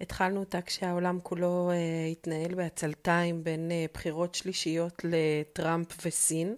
[0.00, 6.56] התחלנו אותה כשהעולם כולו uh, התנהל בעצלתיים בין uh, בחירות שלישיות לטראמפ וסין,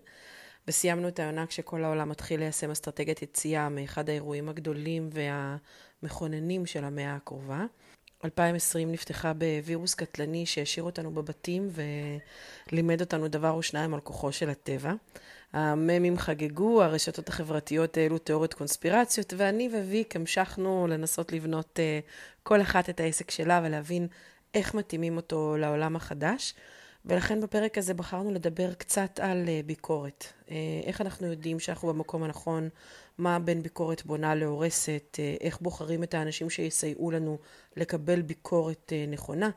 [0.69, 7.15] וסיימנו את העונה כשכל העולם מתחיל ליישם אסטרטגיית יציאה מאחד האירועים הגדולים והמכוננים של המאה
[7.15, 7.65] הקרובה.
[8.25, 11.69] 2020 נפתחה בווירוס קטלני שהשאיר אותנו בבתים
[12.73, 14.93] ולימד אותנו דבר או שניים על כוחו של הטבע.
[15.53, 22.11] הממים חגגו, הרשתות החברתיות העלו תיאוריות קונספירציות, ואני וויק המשכנו לנסות לבנות uh,
[22.43, 24.07] כל אחת את העסק שלה ולהבין
[24.55, 26.55] איך מתאימים אותו לעולם החדש.
[27.07, 30.25] ולכן בפרק הזה בחרנו לדבר קצת על uh, ביקורת.
[30.47, 30.51] Uh,
[30.85, 32.69] איך אנחנו יודעים שאנחנו במקום הנכון,
[33.19, 37.39] מה בין ביקורת בונה להורסת, uh, איך בוחרים את האנשים שיסייעו לנו
[37.77, 39.51] לקבל ביקורת uh, נכונה.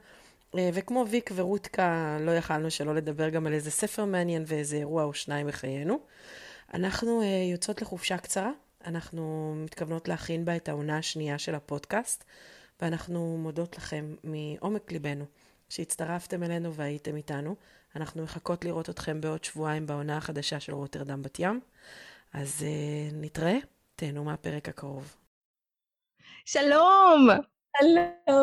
[0.58, 5.04] אה, וכמו ויק ורותקה, לא יכלנו שלא לדבר גם על איזה ספר מעניין ואיזה אירוע
[5.04, 6.00] או שניים בחיינו.
[6.74, 8.52] אנחנו אה, יוצאות לחופשה קצרה,
[8.86, 12.24] אנחנו מתכוונות להכין בה את העונה השנייה של הפודקאסט,
[12.82, 15.26] ואנחנו מודות לכם מעומק ליבנו
[15.70, 17.56] שהצטרפתם אלינו והייתם איתנו.
[17.96, 21.60] אנחנו מחכות לראות אתכם בעוד שבועיים בעונה החדשה של רוטרדם בת ים.
[22.34, 23.58] אז uh, נתראה,
[23.96, 25.16] תהנו מהפרק הקרוב.
[26.46, 27.53] שלום!
[27.82, 28.02] הלו,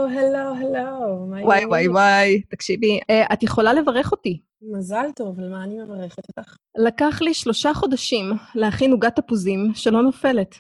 [0.09, 1.27] הלו, הלו.
[1.45, 4.41] וואי, וואי, וואי, תקשיבי, uh, את יכולה לברך אותי.
[4.63, 6.57] מזל טוב, על מה אני מברכת אותך?
[6.79, 10.55] לקח לי שלושה חודשים להכין עוגת תפוזים שלא נופלת.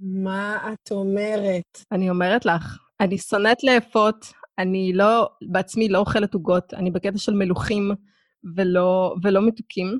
[0.00, 1.78] מה את אומרת?
[1.92, 4.26] אני אומרת לך, אני שונאת לאפות,
[4.58, 7.90] אני לא, בעצמי לא אוכלת עוגות, אני בקטע של מלוכים
[8.56, 9.98] ולא, ולא מתוקים.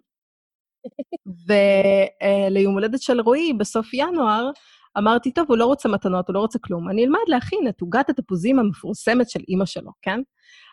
[1.47, 4.51] וליום uh, הולדת של רועי, בסוף ינואר,
[4.99, 8.11] אמרתי, טוב, הוא לא רוצה מתנות, הוא לא רוצה כלום, אני אלמד להכין את עוגת
[8.11, 10.21] התפוזים המפורסמת של אימא שלו, כן?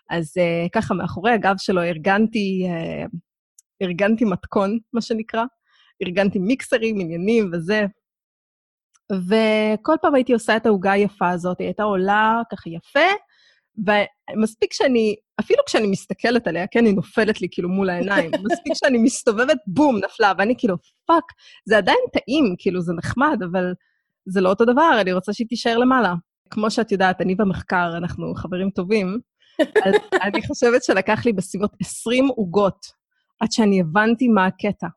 [0.10, 3.18] אז אה, ככה, מאחורי הגב שלו ארגנתי, אה,
[3.82, 5.44] ארגנתי מתכון, מה שנקרא,
[6.04, 7.86] ארגנתי מיקסרים, עניינים וזה.
[9.12, 13.10] וכל פעם הייתי עושה את העוגה היפה הזאת, היא הייתה עולה ככה יפה,
[13.78, 18.98] ומספיק שאני, אפילו כשאני מסתכלת עליה, כן, היא נופלת לי כאילו מול העיניים, מספיק שאני
[18.98, 20.76] מסתובבת, בום, נפלה, ואני כאילו,
[21.06, 21.24] fuck,
[21.66, 23.74] זה עדיין טעים, כאילו, זה נחמד, אבל
[24.30, 26.14] זה לא אותו דבר, אני רוצה שהיא תישאר למעלה.
[26.50, 29.20] כמו שאת יודעת, אני במחקר, אנחנו חברים טובים,
[29.60, 29.94] אז
[30.26, 32.86] אני חושבת שלקח לי בסביבות 20 עוגות
[33.40, 34.88] עד שאני הבנתי מה הקטע.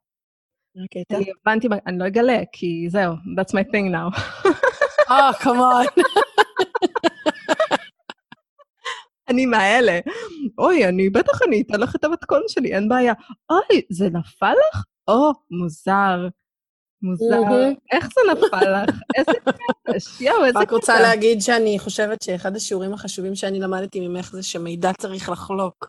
[0.76, 1.16] מה הקטע?
[1.16, 4.18] אני הבנתי, אני לא אגלה, כי זהו, that's my thing now.
[5.10, 5.84] אה, oh, כמובן.
[9.28, 9.98] אני מהאלה.
[10.58, 13.12] אוי, אני, בטח אני אתן לך את המתכון שלי, אין בעיה.
[13.50, 14.84] אוי, זה נפל לך?
[15.08, 16.28] או, מוזר.
[17.02, 17.68] מוזר.
[17.92, 19.00] איך זה נפל לך?
[19.14, 20.62] איזה קטש, יואו, איזה קטש.
[20.62, 25.88] רק רוצה להגיד שאני חושבת שאחד השיעורים החשובים שאני למדתי ממך זה שמידע צריך לחלוק.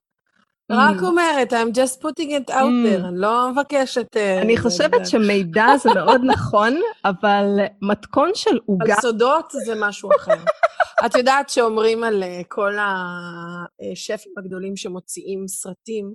[0.72, 4.18] רק אומרת, I'm just putting it out there, אני לא מבקשת...
[4.18, 7.46] אה, אני חושבת שמידע זה מאוד נכון, אבל
[7.82, 8.94] מתכון של עוגה...
[8.94, 10.44] על סודות זה משהו אחר.
[11.06, 16.14] את יודעת שאומרים על אה, כל השפים הגדולים שמוציאים סרטים,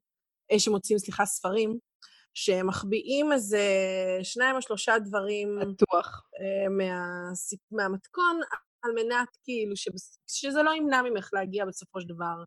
[0.52, 1.78] אה, שמוציאים, סליחה, ספרים,
[2.44, 3.60] שמחביאים איזה
[4.22, 5.58] שניים או שלושה דברים...
[5.60, 6.22] בטוח.
[6.70, 7.30] מה,
[7.70, 8.40] מהמתכון,
[8.82, 9.74] על מנת כאילו
[10.26, 12.42] שזה לא ימנע ממך להגיע בסופו של דבר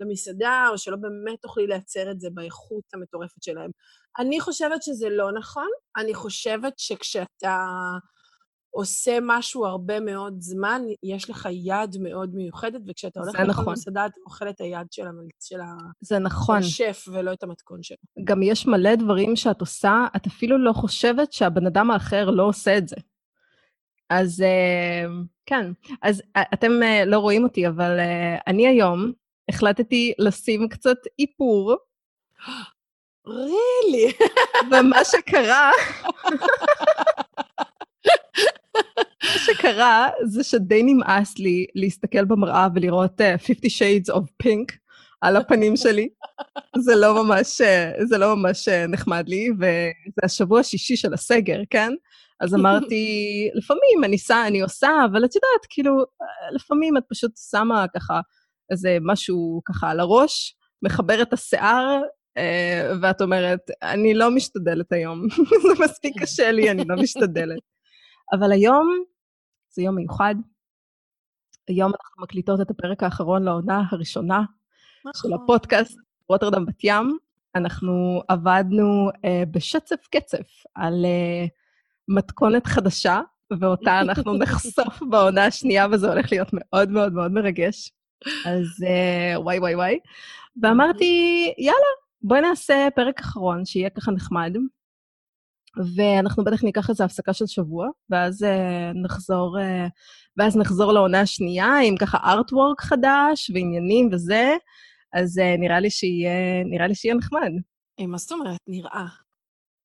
[0.00, 3.70] למסעדה, או שלא באמת תוכלי לייצר את זה באיכות המטורפת שלהם.
[4.18, 5.68] אני חושבת שזה לא נכון.
[5.96, 7.58] אני חושבת שכשאתה
[8.76, 13.72] עושה משהו הרבה מאוד זמן, יש לך יד מאוד מיוחדת, וכשאתה הולך לאכול נכון.
[13.72, 15.02] מסעדה, אתה אוכל את היד של.
[15.40, 15.56] של
[16.00, 16.58] זה נכון.
[16.58, 17.96] השף ולא את המתכון שלו.
[18.24, 22.78] גם יש מלא דברים שאת עושה, את אפילו לא חושבת שהבן אדם האחר לא עושה
[22.78, 22.96] את זה.
[24.10, 24.44] אז
[25.46, 25.72] כן,
[26.02, 26.22] אז
[26.54, 26.72] אתם
[27.06, 27.98] לא רואים אותי, אבל
[28.46, 29.12] אני היום
[29.48, 31.76] החלטתי לשים קצת איפור.
[33.26, 34.12] רילי.
[34.70, 35.70] ומה שקרה...
[39.32, 44.76] מה שקרה זה שדי נמאס לי להסתכל במראה ולראות uh, 50 Shades of Pink
[45.20, 46.08] על הפנים שלי.
[46.78, 47.60] זה לא ממש,
[48.04, 51.92] זה לא ממש נחמד לי, וזה השבוע השישי של הסגר, כן?
[52.40, 53.04] אז אמרתי,
[53.54, 56.04] לפעמים אני, שא, אני עושה, אבל את יודעת, כאילו,
[56.52, 58.20] לפעמים את פשוט שמה ככה
[58.70, 62.02] איזה משהו ככה על הראש, מחבר את השיער,
[63.02, 65.22] ואת אומרת, אני לא משתדלת היום.
[65.62, 67.58] זה מספיק קשה לי, אני לא משתדלת.
[68.32, 69.04] אבל היום
[69.76, 70.34] זה יום מיוחד.
[71.68, 74.42] היום אנחנו מקליטות את הפרק האחרון לעונה הראשונה
[75.02, 75.32] של נכון.
[75.32, 77.18] הפודקאסט רוטרדם בת ים.
[77.54, 79.20] אנחנו עבדנו uh,
[79.50, 81.48] בשצף קצף על uh,
[82.08, 83.20] מתכונת חדשה,
[83.60, 87.92] ואותה אנחנו נחשוף בעונה השנייה, וזה הולך להיות מאוד מאוד מאוד מרגש.
[88.46, 89.98] אז uh, וואי וואי וואי.
[90.62, 91.92] ואמרתי, יאללה,
[92.22, 94.56] בואי נעשה פרק אחרון, שיהיה ככה נחמד.
[95.96, 98.46] ואנחנו בטח ניקח איזו הפסקה של שבוע, ואז uh,
[99.04, 99.90] נחזור, uh,
[100.36, 104.54] ואז נחזור לעונה השנייה עם ככה ארטוורק חדש ועניינים וזה,
[105.12, 107.50] אז uh, נראה לי שיהיה, נראה לי שיהיה נחמד.
[108.00, 109.06] מה זאת אומרת נראה?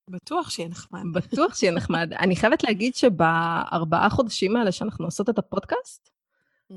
[0.10, 1.02] בטוח שיהיה נחמד.
[1.14, 2.14] בטוח שיהיה נחמד.
[2.24, 6.10] אני חייבת להגיד שבארבעה חודשים האלה שאנחנו עושות את הפודקאסט,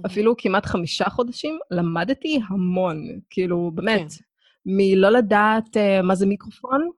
[0.07, 3.09] אפילו כמעט חמישה חודשים, למדתי המון.
[3.31, 4.25] כאילו, באמת, כן.
[4.67, 6.91] מלא לדעת uh, מה זה מיקרופון,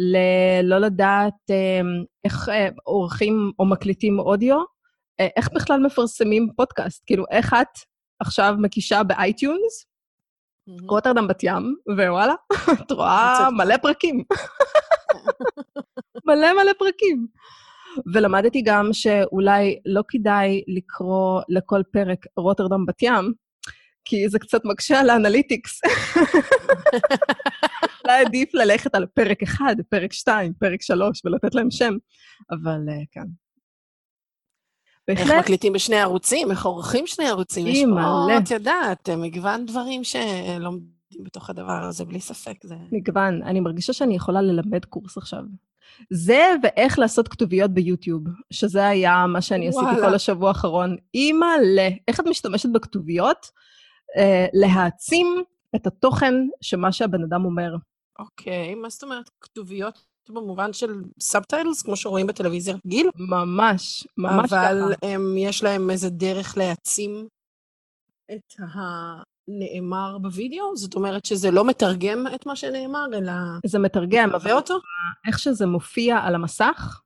[0.00, 2.52] ללא לדעת אה, איך אה,
[2.84, 7.02] עורכים או מקליטים אודיו, אה, איך בכלל מפרסמים פודקאסט.
[7.06, 7.78] כאילו, איך את
[8.20, 9.86] עכשיו מקישה ב iTunes,
[10.88, 12.34] רוטרדם בת ים, ווואלה,
[12.86, 14.24] את רואה מלא פרקים.
[16.26, 17.26] מלא מלא פרקים.
[18.14, 23.32] ולמדתי גם שאולי לא כדאי לקרוא לכל פרק רוטרדם בת ים,
[24.04, 25.80] כי זה קצת מקשה על ה analytics.
[28.10, 31.94] אולי עדיף ללכת על פרק אחד, פרק שתיים, פרק שלוש, ולתת להם שם,
[32.50, 33.24] אבל uh, כן.
[35.08, 37.66] איך מקליטים בשני ערוצים, איך עורכים שני ערוצים.
[37.66, 42.54] יש פה, את יודעת, מגוון דברים שלומדים בתוך הדבר הזה, בלי ספק.
[42.62, 42.74] זה...
[42.92, 43.42] מגוון.
[43.42, 45.42] אני מרגישה שאני יכולה ללמד קורס עכשיו.
[46.10, 49.90] זה ואיך לעשות כתוביות ביוטיוב, שזה היה מה שאני וואלה.
[49.90, 50.96] עשיתי כל השבוע האחרון.
[51.14, 53.46] אימא'לה, איך את משתמשת בכתוביות?
[54.16, 55.42] אה, להעצים
[55.76, 57.74] את התוכן שמה שהבן אדם אומר.
[58.20, 63.10] אוקיי, מה זאת אומרת כתוביות במובן של subtitles, כמו שרואים בטלוויזיה רגיל?
[63.18, 64.70] ממש, ממש ככה.
[64.70, 67.28] אבל הם, יש להם איזה דרך להעצים
[68.32, 70.76] את הנאמר בווידאו?
[70.76, 73.32] זאת אומרת שזה לא מתרגם את מה שנאמר, אלא...
[73.66, 74.78] זה מתרגם, אבל אותו?
[75.26, 77.00] איך שזה מופיע על המסך,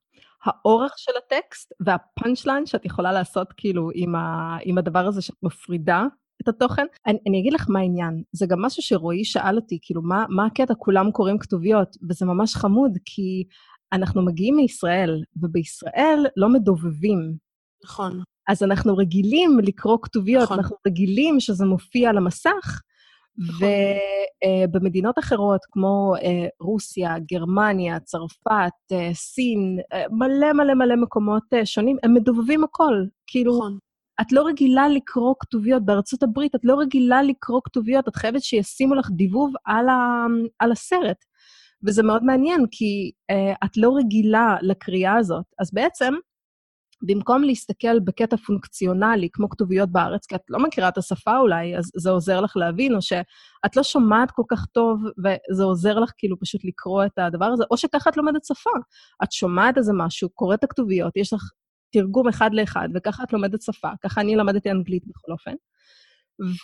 [0.44, 5.42] האורך של הטקסט והפאנצ' ליין שאת יכולה לעשות כאילו עם, ה, עם הדבר הזה שאת
[5.42, 6.04] מפרידה
[6.44, 6.86] את התוכן.
[7.06, 10.46] אני, אני אגיד לך מה העניין, זה גם משהו שרועי שאל אותי, כאילו, מה, מה
[10.46, 10.74] הקטע?
[10.78, 13.44] כולם קוראים כתוביות, וזה ממש חמוד, כי
[13.92, 17.36] אנחנו מגיעים מישראל, ובישראל לא מדובבים.
[17.84, 18.22] נכון.
[18.48, 20.58] אז אנחנו רגילים לקרוא כתוביות, נכון.
[20.58, 22.80] אנחנו רגילים שזה מופיע על המסך,
[23.38, 23.68] נכון.
[24.70, 31.96] ובמדינות אחרות, כמו אה, רוסיה, גרמניה, צרפת, אה, סין, אה, מלא מלא מלא מקומות שונים,
[32.02, 33.04] הם מדובבים הכל.
[33.26, 33.78] כאילו, נכון.
[34.20, 35.84] את לא רגילה לקרוא כתוביות.
[35.84, 40.26] בארצות הברית את לא רגילה לקרוא כתוביות, את חייבת שישימו לך דיבוב על, ה,
[40.58, 41.16] על הסרט.
[41.86, 45.44] וזה מאוד מעניין, כי uh, את לא רגילה לקריאה הזאת.
[45.58, 46.14] אז בעצם,
[47.02, 51.90] במקום להסתכל בקטע פונקציונלי, כמו כתוביות בארץ, כי את לא מכירה את השפה אולי, אז
[51.96, 56.40] זה עוזר לך להבין, או שאת לא שומעת כל כך טוב, וזה עוזר לך כאילו
[56.40, 58.70] פשוט לקרוא את הדבר הזה, או שככה את לומדת שפה.
[59.24, 61.42] את שומעת איזה משהו, קוראת את הכתוביות, יש לך
[61.94, 65.54] תרגום אחד לאחד, וככה את לומדת שפה, ככה אני למדתי אנגלית בכל אופן.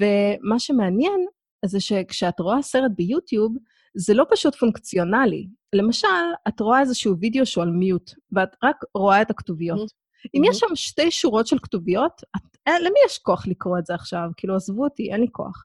[0.01, 1.27] ומה שמעניין
[1.65, 3.57] זה שכשאת רואה סרט ביוטיוב,
[3.97, 5.49] זה לא פשוט פונקציונלי.
[5.73, 6.09] למשל,
[6.49, 9.91] את רואה איזשהו וידאו שהוא על מיוט, ואת רק רואה את הכתוביות.
[9.91, 10.31] Mm-hmm.
[10.35, 13.95] אם יש שם שתי שורות של כתוביות, את, אה, למי יש כוח לקרוא את זה
[13.95, 14.29] עכשיו?
[14.37, 15.65] כאילו, עזבו אותי, אין לי כוח.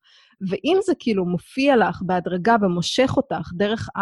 [0.49, 4.01] ואם זה כאילו מופיע לך בהדרגה ומושך אותך דרך ה...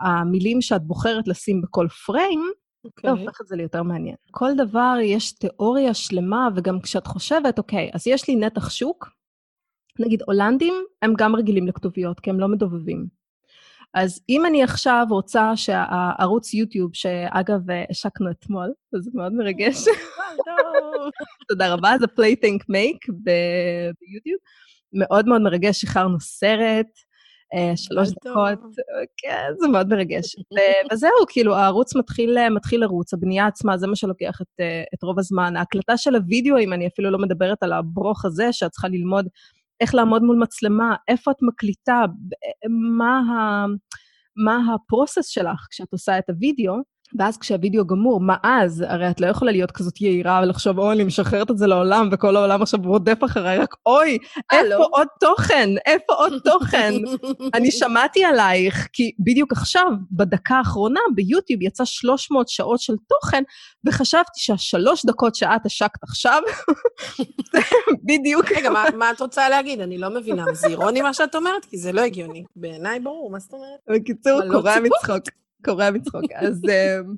[0.00, 2.40] המילים שאת בוחרת לשים בכל פריים,
[2.86, 3.00] אוקיי.
[3.02, 4.16] זה הופך את זה ליותר מעניין.
[4.30, 9.10] כל דבר יש תיאוריה שלמה, וגם כשאת חושבת, אוקיי, אז יש לי נתח שוק,
[9.98, 13.06] נגיד הולנדים, הם גם רגילים לכתוביות, כי הם לא מדובבים.
[13.94, 19.76] אז אם אני עכשיו רוצה שהערוץ יוטיוב, שאגב, השקנו אתמול, וזה מאוד מרגש.
[21.48, 24.40] תודה רבה, זה פלייטינק מייק ביוטיוב.
[24.92, 26.86] מאוד מאוד מרגש, שחררנו סרט.
[27.54, 28.74] אה, שלוש דקות,
[29.16, 30.36] כן, זה מאוד מרגש.
[30.92, 35.02] וזהו, כאילו, הערוץ מתחיל, אה, מתחיל לרוץ, הבנייה עצמה, זה מה שלוקח את, אה, את
[35.02, 35.56] רוב הזמן.
[35.56, 39.26] ההקלטה של הוידאו, אם אני אפילו לא מדברת על הברוך הזה, שאת צריכה ללמוד
[39.80, 42.04] איך לעמוד מול מצלמה, איפה את מקליטה,
[42.98, 43.66] מה, ה,
[44.36, 46.74] מה הפרוסס שלך כשאת עושה את הוידאו,
[47.18, 48.84] ואז כשהווידאו גמור, מה אז?
[48.88, 52.36] הרי את לא יכולה להיות כזאת יהירה ולחשוב, אוי, אני משחררת את זה לעולם, וכל
[52.36, 54.18] העולם עכשיו רודף אחריי, רק אוי,
[54.52, 55.68] איפה עוד תוכן?
[55.86, 56.92] איפה עוד תוכן?
[57.54, 63.42] אני שמעתי עלייך, כי בדיוק עכשיו, בדקה האחרונה, ביוטיוב יצא 300 שעות של תוכן,
[63.86, 66.42] וחשבתי שהשלוש דקות שאת השקת עכשיו,
[68.08, 68.52] בדיוק...
[68.52, 69.80] רגע, מה, מה את רוצה להגיד?
[69.80, 70.44] אני לא מבינה.
[70.52, 71.64] זה אירוני מה שאת אומרת?
[71.64, 72.44] כי זה לא הגיוני.
[72.56, 74.00] בעיניי ברור, מה זאת אומרת?
[74.00, 75.40] בקיצור, לא קורע מצחוק.
[75.64, 76.22] קורע מצחוק.
[76.34, 77.14] אז, אמ,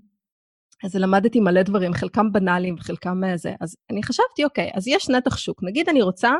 [0.84, 3.54] אז למדתי מלא דברים, חלקם בנאליים וחלקם זה.
[3.60, 5.62] אז אני חשבתי, אוקיי, אז יש נתח שוק.
[5.62, 6.32] נגיד אני רוצה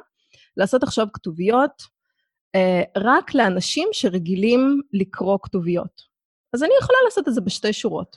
[0.57, 1.83] לעשות עכשיו כתוביות
[2.55, 6.03] אה, רק לאנשים שרגילים לקרוא כתוביות.
[6.53, 8.17] אז אני יכולה לעשות את זה בשתי שורות.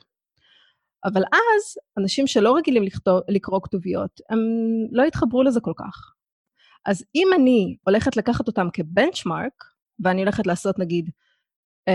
[1.05, 4.39] אבל אז, אנשים שלא רגילים לכתוב, לקרוא כתוביות, הם
[4.91, 6.13] לא יתחברו לזה כל כך.
[6.85, 9.63] אז אם אני הולכת לקחת אותם כבנצ'מארק,
[9.99, 11.11] ואני הולכת לעשות נגיד אה,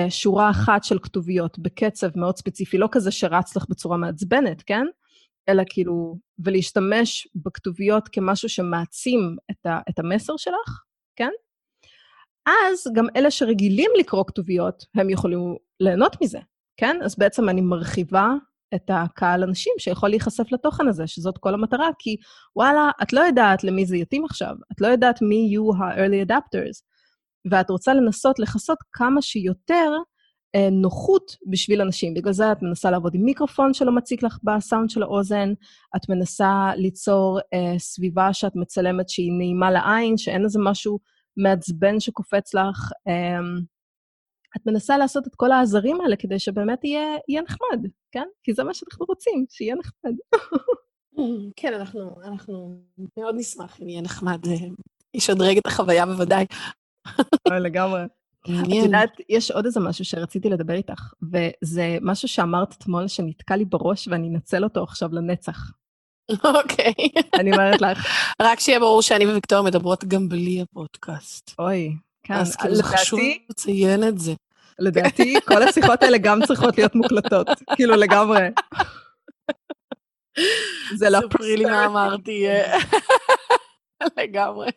[0.09, 4.87] שורה אחת של כתוביות בקצב מאוד ספציפי, לא כזה שרץ לך בצורה מעצבנת, כן?
[5.49, 10.82] אלא כאילו, ולהשתמש בכתוביות כמשהו שמעצים את, ה, את המסר שלך,
[11.16, 11.30] כן?
[12.47, 16.38] אז גם אלה שרגילים לקרוא כתוביות, הם יכולים ליהנות מזה,
[16.76, 16.97] כן?
[17.04, 18.32] אז בעצם אני מרחיבה
[18.75, 22.16] את הקהל אנשים שיכול להיחשף לתוכן הזה, שזאת כל המטרה, כי
[22.56, 26.89] וואלה, את לא יודעת למי זה יתאים עכשיו, את לא יודעת מי יהיו ה-early adapters,
[27.50, 29.92] ואת רוצה לנסות לכסות כמה שיותר
[30.54, 32.14] אה, נוחות בשביל אנשים.
[32.14, 35.52] בגלל זה את מנסה לעבוד עם מיקרופון שלא מציק לך בסאונד של האוזן,
[35.97, 40.99] את מנסה ליצור אה, סביבה שאת מצלמת שהיא נעימה לעין, שאין איזה משהו
[41.37, 42.92] מעצבן שקופץ לך.
[43.09, 43.40] אה,
[44.56, 48.26] את מנסה לעשות את כל העזרים האלה כדי שבאמת יהיה, יהיה נחמד, כן?
[48.42, 50.14] כי זה מה שאנחנו רוצים, שיהיה נחמד.
[51.56, 52.82] כן, אנחנו, אנחנו
[53.16, 54.47] מאוד נשמח אם יהיה נחמד.
[54.47, 54.68] אה,
[55.14, 56.47] ישדרג את החוויה בוודאי.
[57.48, 58.00] לגמרי.
[58.42, 63.64] את יודעת, יש עוד איזה משהו שרציתי לדבר איתך, וזה משהו שאמרת אתמול שנתקע לי
[63.64, 65.70] בראש ואני אנצל אותו עכשיו לנצח.
[66.44, 66.94] אוקיי.
[67.34, 68.06] אני אומרת לך.
[68.42, 71.54] רק שיהיה ברור שאני וויקטוריה מדברות גם בלי הפודקאסט.
[71.58, 72.34] אוי, כן.
[72.34, 74.32] אז כאילו זה חשוב לציין את זה.
[74.78, 78.40] לדעתי, כל השיחות האלה גם צריכות להיות מוקלטות, כאילו לגמרי.
[80.98, 81.20] זה לא...
[81.20, 82.46] ספרי לי מה אמרתי.
[84.18, 84.68] לגמרי.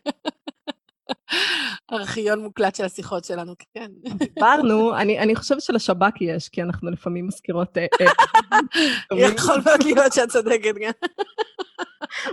[1.92, 3.92] ארכיון מוקלט של השיחות שלנו, כן.
[4.18, 7.78] דיברנו, אני, אני חושבת שלשב"כ יש, כי אנחנו לפעמים מזכירות...
[7.78, 10.92] אה, אה, יכול מאוד להיות שאת צודקת, כן.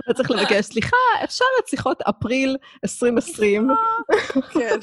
[0.07, 3.69] לא צריך לבקש, סליחה, אפשר את שיחות אפריל 2020?
[4.53, 4.79] כן.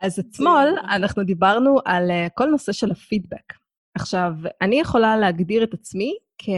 [0.00, 3.52] אז אתמול אנחנו דיברנו על אה, כל נושא של הפידבק.
[3.94, 6.48] עכשיו, אני יכולה להגדיר את עצמי כ...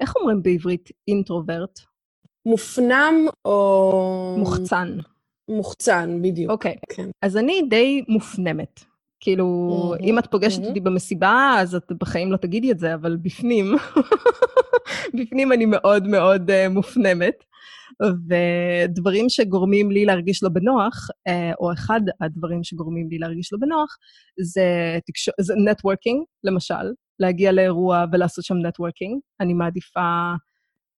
[0.00, 1.93] איך אומרים בעברית אינטרוברט?
[2.46, 4.36] מופנם או...
[4.38, 4.98] מוחצן.
[5.48, 6.50] מוחצן, בדיוק.
[6.50, 6.94] אוקיי, okay.
[6.96, 7.10] כן.
[7.22, 8.84] אז אני די מופנמת.
[9.20, 9.46] כאילו,
[9.94, 10.66] mm-hmm, אם את פוגשת mm-hmm.
[10.66, 13.74] אותי במסיבה, אז את בחיים לא תגידי את זה, אבל בפנים,
[15.16, 17.44] בפנים אני מאוד מאוד uh, מופנמת.
[18.28, 23.96] ודברים שגורמים לי להרגיש לא בנוח, אה, או אחד הדברים שגורמים לי להרגיש לא בנוח,
[24.40, 29.20] זה, תקשור, זה networking, למשל, להגיע לאירוע ולעשות שם networking.
[29.40, 30.32] אני מעדיפה...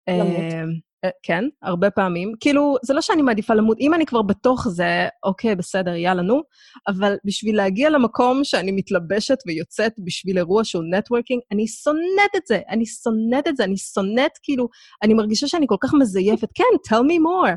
[0.08, 0.85] למות.
[1.04, 2.32] אה, כן, הרבה פעמים.
[2.40, 6.42] כאילו, זה לא שאני מעדיפה למות, אם אני כבר בתוך זה, אוקיי, בסדר, יאללה, נו,
[6.88, 12.60] אבל בשביל להגיע למקום שאני מתלבשת ויוצאת בשביל אירוע שהוא networking, אני שונאת את זה,
[12.70, 14.68] אני שונאת את זה, אני שונאת, כאילו,
[15.02, 16.48] אני מרגישה שאני כל כך מזייפת.
[16.54, 17.56] כן, tell me more.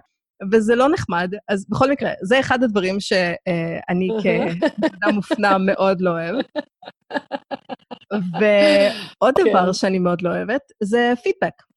[0.52, 6.46] וזה לא נחמד, אז בכל מקרה, זה אחד הדברים שאני כאדם מופנם מאוד לא אוהבת.
[8.40, 9.44] ועוד כן.
[9.50, 11.69] דבר שאני מאוד לא אוהבת, זה פידבק.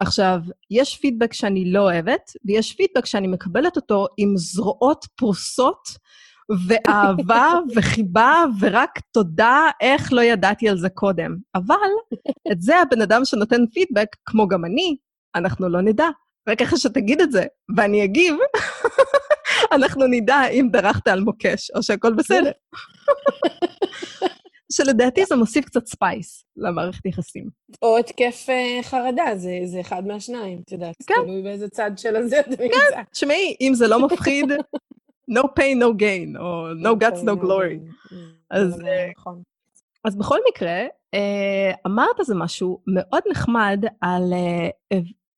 [0.00, 0.40] עכשיו,
[0.70, 5.88] יש פידבק שאני לא אוהבת, ויש פידבק שאני מקבלת אותו עם זרועות פרוסות,
[6.68, 11.36] ואהבה וחיבה, ורק תודה איך לא ידעתי על זה קודם.
[11.54, 11.90] אבל
[12.52, 14.96] את זה הבן אדם שנותן פידבק, כמו גם אני,
[15.34, 16.08] אנחנו לא נדע.
[16.48, 17.44] רק אחרי שתגיד את זה,
[17.76, 18.34] ואני אגיב,
[19.76, 22.50] אנחנו נדע אם דרכת על מוקש, או שהכל בסדר.
[24.72, 27.48] שלדעתי זה מוסיף קצת space למערכת יחסים.
[27.82, 30.94] או התקף uh, חרדה, זה, זה אחד מהשניים, את יודעת.
[31.06, 31.14] כן.
[31.24, 32.78] תלוי באיזה צד של הזה אתה נמצא.
[32.90, 34.52] כן, תשמעי, אם זה לא מפחיד,
[35.38, 38.14] no pain, no gain, או no guts, no glory.
[38.50, 39.42] אז, אה, נכון.
[40.04, 40.82] אז בכל מקרה,
[41.86, 44.32] אמרת איזה משהו מאוד נחמד על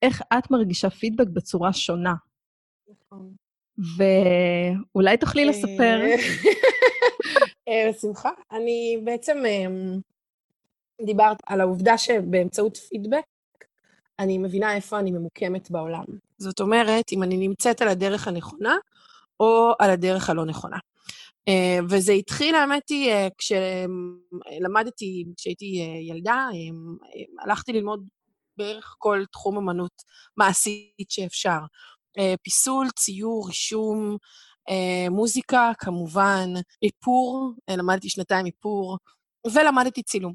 [0.01, 2.13] איך את מרגישה פידבק בצורה שונה.
[2.89, 3.31] נכון.
[3.97, 6.15] ואולי תוכלי לספר אה,
[7.69, 8.29] בשמחה.
[8.51, 9.99] אני בעצם אמ,
[11.01, 13.25] דיברת על העובדה שבאמצעות פידבק,
[14.19, 16.03] אני מבינה איפה אני ממוקמת בעולם.
[16.37, 18.75] זאת אומרת, אם אני נמצאת על הדרך הנכונה,
[19.39, 20.77] או על הדרך הלא נכונה.
[21.47, 25.65] אה, וזה התחיל, האמת היא, אה, כשלמדתי, כשהייתי
[26.09, 26.47] ילדה,
[27.39, 28.07] הלכתי ללמוד
[28.57, 30.03] בערך כל תחום אמנות
[30.37, 31.59] מעשית שאפשר.
[32.43, 34.17] פיסול, ציור, רישום, אה,
[35.11, 36.49] מוזיקה, כמובן,
[36.83, 38.97] איפור, אה, למדתי שנתיים איפור,
[39.53, 40.33] ולמדתי צילום.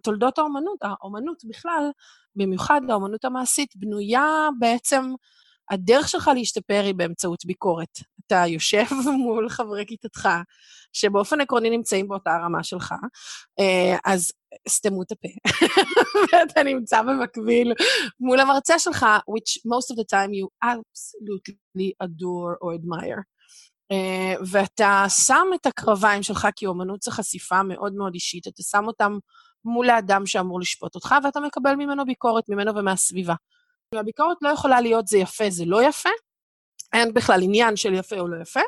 [0.00, 1.90] ותולדות האומנות, האומנות בכלל,
[2.36, 5.04] במיוחד האומנות המעשית, בנויה בעצם,
[5.70, 7.98] הדרך שלך להשתפר היא באמצעות ביקורת.
[8.26, 8.84] אתה יושב
[9.24, 10.28] מול חברי כיתתך,
[10.92, 12.94] שבאופן עקרוני נמצאים באותה הרמה שלך,
[13.60, 14.32] אה, אז
[14.68, 15.28] סתמו את הפה.
[16.32, 17.72] ואתה נמצא במקביל
[18.20, 23.20] מול המרצה שלך, which most of the time you absolutely adore or admire.
[23.92, 28.84] Uh, ואתה שם את הקרביים שלך, כי אומנות זה חשיפה מאוד מאוד אישית, אתה שם
[28.86, 29.18] אותם
[29.64, 33.34] מול האדם שאמור לשפוט אותך, ואתה מקבל ממנו ביקורת, ממנו ומהסביבה.
[33.94, 36.08] והביקורת לא יכולה להיות זה יפה, זה לא יפה,
[36.92, 38.60] אין בכלל עניין של יפה או לא יפה.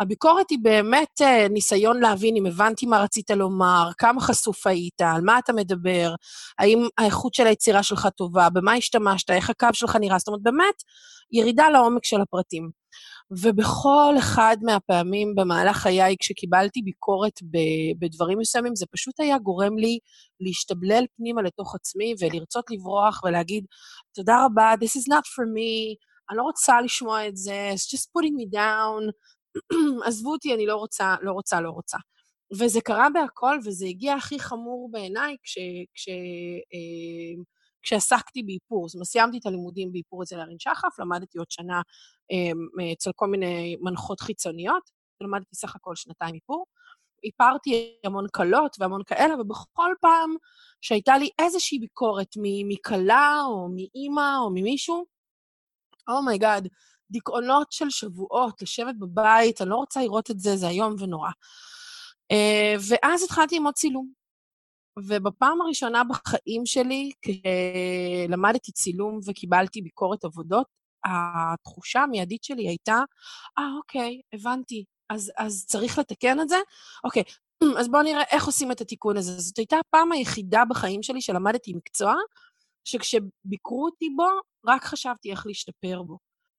[0.00, 5.20] הביקורת היא באמת uh, ניסיון להבין אם הבנתי מה רצית לומר, כמה חשוף היית, על
[5.20, 6.14] מה אתה מדבר,
[6.58, 10.74] האם האיכות של היצירה שלך טובה, במה השתמשת, איך הקו שלך נראה, זאת אומרת, באמת,
[11.32, 12.70] ירידה לעומק של הפרטים.
[13.30, 17.32] ובכל אחד מהפעמים במהלך חיי, כשקיבלתי ביקורת
[17.98, 19.98] בדברים מסוימים, זה פשוט היה גורם לי
[20.40, 23.64] להשתבלל פנימה לתוך עצמי ולרצות לברוח ולהגיד,
[24.14, 25.96] תודה רבה, this is not for me,
[26.30, 29.02] אני לא רוצה לשמוע את זה, it's just putting me down,
[30.08, 31.98] עזבו אותי, אני לא רוצה, לא רוצה, לא רוצה.
[32.60, 35.58] וזה קרה בהכל, וזה הגיע הכי חמור בעיניי כש,
[35.94, 37.42] כש, אה,
[37.82, 38.88] כשעסקתי באיפור.
[38.88, 41.82] זאת אומרת, סיימתי את הלימודים באיפור אצל ירין שחף, למדתי עוד שנה
[42.32, 46.66] אה, אצל כל מיני מנחות חיצוניות, למדתי סך הכל שנתיים איפור.
[47.24, 50.34] איפרתי המון כלות והמון כאלה, ובכל פעם
[50.80, 52.34] שהייתה לי איזושהי ביקורת
[52.68, 55.04] מכלה או מאימא או ממישהו,
[56.08, 56.68] oh my god,
[57.10, 61.30] דיכאונות של שבועות, לשבת בבית, אני לא רוצה לראות את זה, זה איום ונורא.
[62.32, 64.17] Uh, ואז התחלתי ללמוד צילום.
[65.06, 70.66] ובפעם הראשונה בחיים שלי, כשלמדתי צילום וקיבלתי ביקורת עבודות,
[71.04, 72.98] התחושה המיידית שלי הייתה,
[73.58, 76.56] אה, ah, אוקיי, הבנתי, אז, אז צריך לתקן את זה?
[77.04, 77.22] אוקיי,
[77.80, 79.40] אז בואו נראה איך עושים את התיקון הזה.
[79.40, 82.14] זאת הייתה הפעם היחידה בחיים שלי שלמדתי מקצוע,
[82.84, 84.28] שכשביקרו אותי בו,
[84.66, 86.18] רק חשבתי איך להשתפר בו.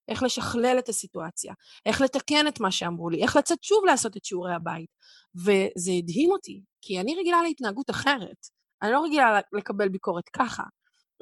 [0.09, 1.53] איך לשכלל את הסיטואציה,
[1.85, 4.89] איך לתקן את מה שאמרו לי, איך לצאת שוב לעשות את שיעורי הבית.
[5.35, 8.47] וזה הדהים אותי, כי אני רגילה להתנהגות אחרת.
[8.81, 10.63] אני לא רגילה לקבל ביקורת ככה.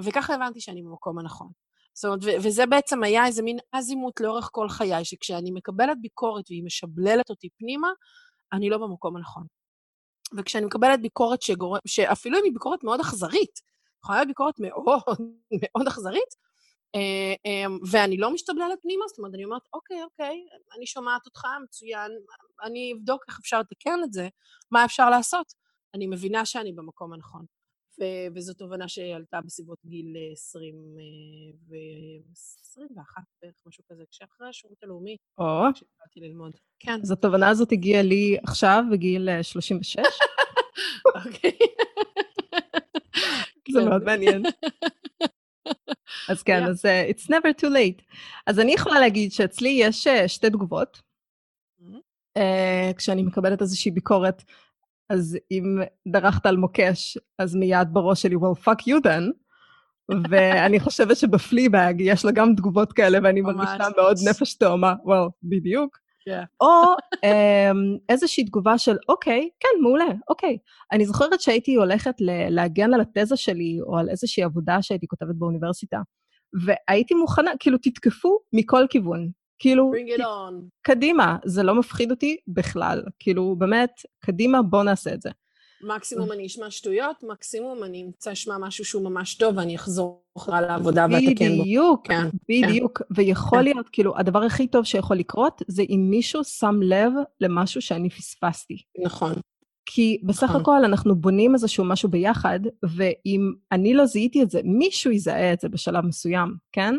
[0.02, 1.52] וככה הבנתי שאני במקום הנכון.
[1.94, 6.64] זאת אומרת, וזה בעצם היה איזה מין אזימות לאורך כל חיי, שכשאני מקבלת ביקורת והיא
[6.64, 7.88] משבללת אותי פנימה,
[8.54, 9.44] אני לא במקום הנכון.
[10.38, 11.78] וכשאני מקבלת ביקורת שגור...
[11.88, 13.60] שאפילו אם היא ביקורת מאוד אכזרית,
[14.04, 15.18] יכולה להיות ביקורת מאוד
[15.54, 16.47] מאוד אכזרית,
[17.92, 20.46] ואני לא משתבללת פנימה, זאת אומרת, אני אומרת, אוקיי, אוקיי,
[20.78, 22.12] אני שומעת אותך, מצוין,
[22.64, 24.28] אני אבדוק איך אפשר לתקן את זה,
[24.72, 25.54] מה אפשר לעשות.
[25.94, 27.46] אני מבינה שאני במקום הנכון.
[28.36, 30.76] וזו תובנה שעלתה בסביבות גיל 20
[31.70, 31.74] ו...
[32.62, 35.46] 21 בערך, משהו כזה, כשאחרי השירות הלאומי, או.
[35.74, 36.52] כשהתחלתי ללמוד.
[36.80, 37.00] כן.
[37.04, 39.98] אז התובנה הזאת הגיעה לי עכשיו, בגיל 36.
[41.16, 41.58] אוקיי.
[43.72, 44.44] זה מאוד מעניין.
[46.30, 46.70] אז כן, yeah.
[46.70, 48.04] אז uh, it's never too late.
[48.48, 51.02] אז אני יכולה להגיד שאצלי יש uh, שתי תגובות.
[51.82, 51.98] Mm-hmm.
[52.38, 54.44] Uh, כשאני מקבלת איזושהי ביקורת,
[55.10, 59.32] אז אם דרכת על מוקש, אז מיד בראש שלי, well, fuck you then.
[60.30, 65.98] ואני חושבת שבפליבאג יש לה גם תגובות כאלה, ואני מרגישה מאוד נפש תאומה, well, בדיוק.
[66.28, 66.46] Yeah.
[66.62, 66.84] או
[67.16, 70.58] um, איזושהי תגובה של, אוקיי, כן, מעולה, אוקיי.
[70.92, 72.16] אני זוכרת שהייתי הולכת
[72.50, 76.02] להגן על התזה שלי, או על איזושהי עבודה שהייתי כותבת באוניברסיטה,
[76.66, 79.30] והייתי מוכנה, כאילו, תתקפו מכל כיוון.
[79.60, 80.54] כאילו, Bring it on.
[80.82, 83.04] קדימה, זה לא מפחיד אותי בכלל.
[83.20, 85.30] כאילו, באמת, קדימה, בוא נעשה את זה.
[85.82, 90.62] מקסימום אני אשמע שטויות, מקסימום אני אמצא אשמע משהו שהוא ממש טוב ואני אחזור אחרי
[90.62, 91.64] לעבודה ואתקן בו.
[91.64, 92.98] בדיוק, כן, בדיוק.
[92.98, 93.06] כן.
[93.16, 93.64] ויכול כן.
[93.64, 97.12] להיות, כאילו, הדבר הכי טוב שיכול לקרות זה אם מישהו שם לב
[97.42, 98.78] למשהו שאני פספסתי.
[99.06, 99.34] נכון.
[99.86, 100.62] כי בסך נכון.
[100.62, 105.60] הכל אנחנו בונים איזשהו משהו ביחד, ואם אני לא זיהיתי את זה, מישהו יזהה את
[105.60, 106.96] זה בשלב מסוים, כן?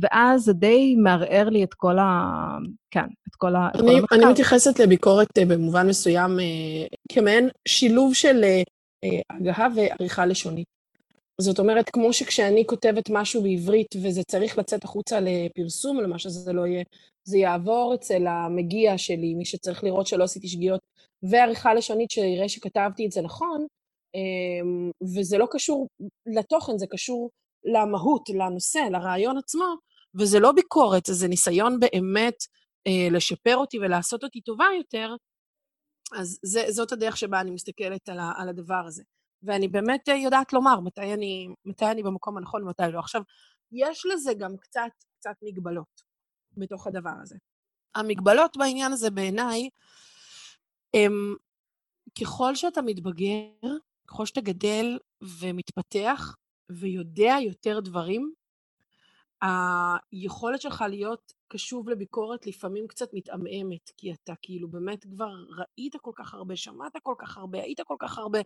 [0.00, 2.34] ואז זה די מערער לי את כל ה...
[2.90, 3.68] כן, את כל ה...
[3.74, 8.62] אני, כל אני מתייחסת לביקורת אה, במובן מסוים אה, כמעין שילוב של אה,
[9.30, 10.66] הגהה ועריכה לשונית.
[11.40, 16.66] זאת אומרת, כמו שכשאני כותבת משהו בעברית וזה צריך לצאת החוצה לפרסום, למה שזה לא
[16.66, 16.84] יהיה,
[17.24, 20.80] זה יעבור אצל המגיע שלי, מי שצריך לראות שלא עשיתי שגיאות,
[21.22, 23.66] ועריכה לשונית שיראה שכתבתי את זה נכון,
[25.14, 25.86] וזה לא קשור
[26.26, 27.30] לתוכן, זה קשור
[27.64, 29.74] למהות, לנושא, לרעיון עצמו,
[30.14, 32.36] וזה לא ביקורת, זה ניסיון באמת
[32.86, 35.14] אה, לשפר אותי ולעשות אותי טובה יותר,
[36.18, 39.02] אז זה, זאת הדרך שבה אני מסתכלת על, ה, על הדבר הזה.
[39.42, 42.98] ואני באמת אה, יודעת לומר מתי אני, מתי אני במקום הנכון ומתי לא.
[42.98, 43.22] עכשיו,
[43.72, 46.02] יש לזה גם קצת, קצת מגבלות
[46.56, 47.36] בתוך הדבר הזה.
[47.94, 49.68] המגבלות בעניין הזה בעיניי,
[50.94, 51.34] הם
[52.20, 53.68] ככל שאתה מתבגר,
[54.06, 54.98] ככל שאתה גדל
[55.40, 56.36] ומתפתח,
[56.70, 58.32] ויודע יותר דברים,
[59.42, 66.10] היכולת שלך להיות קשוב לביקורת לפעמים קצת מתעמעמת, כי אתה כאילו באמת כבר ראית כל
[66.14, 68.38] כך הרבה, שמעת כל כך הרבה, היית כל כך הרבה,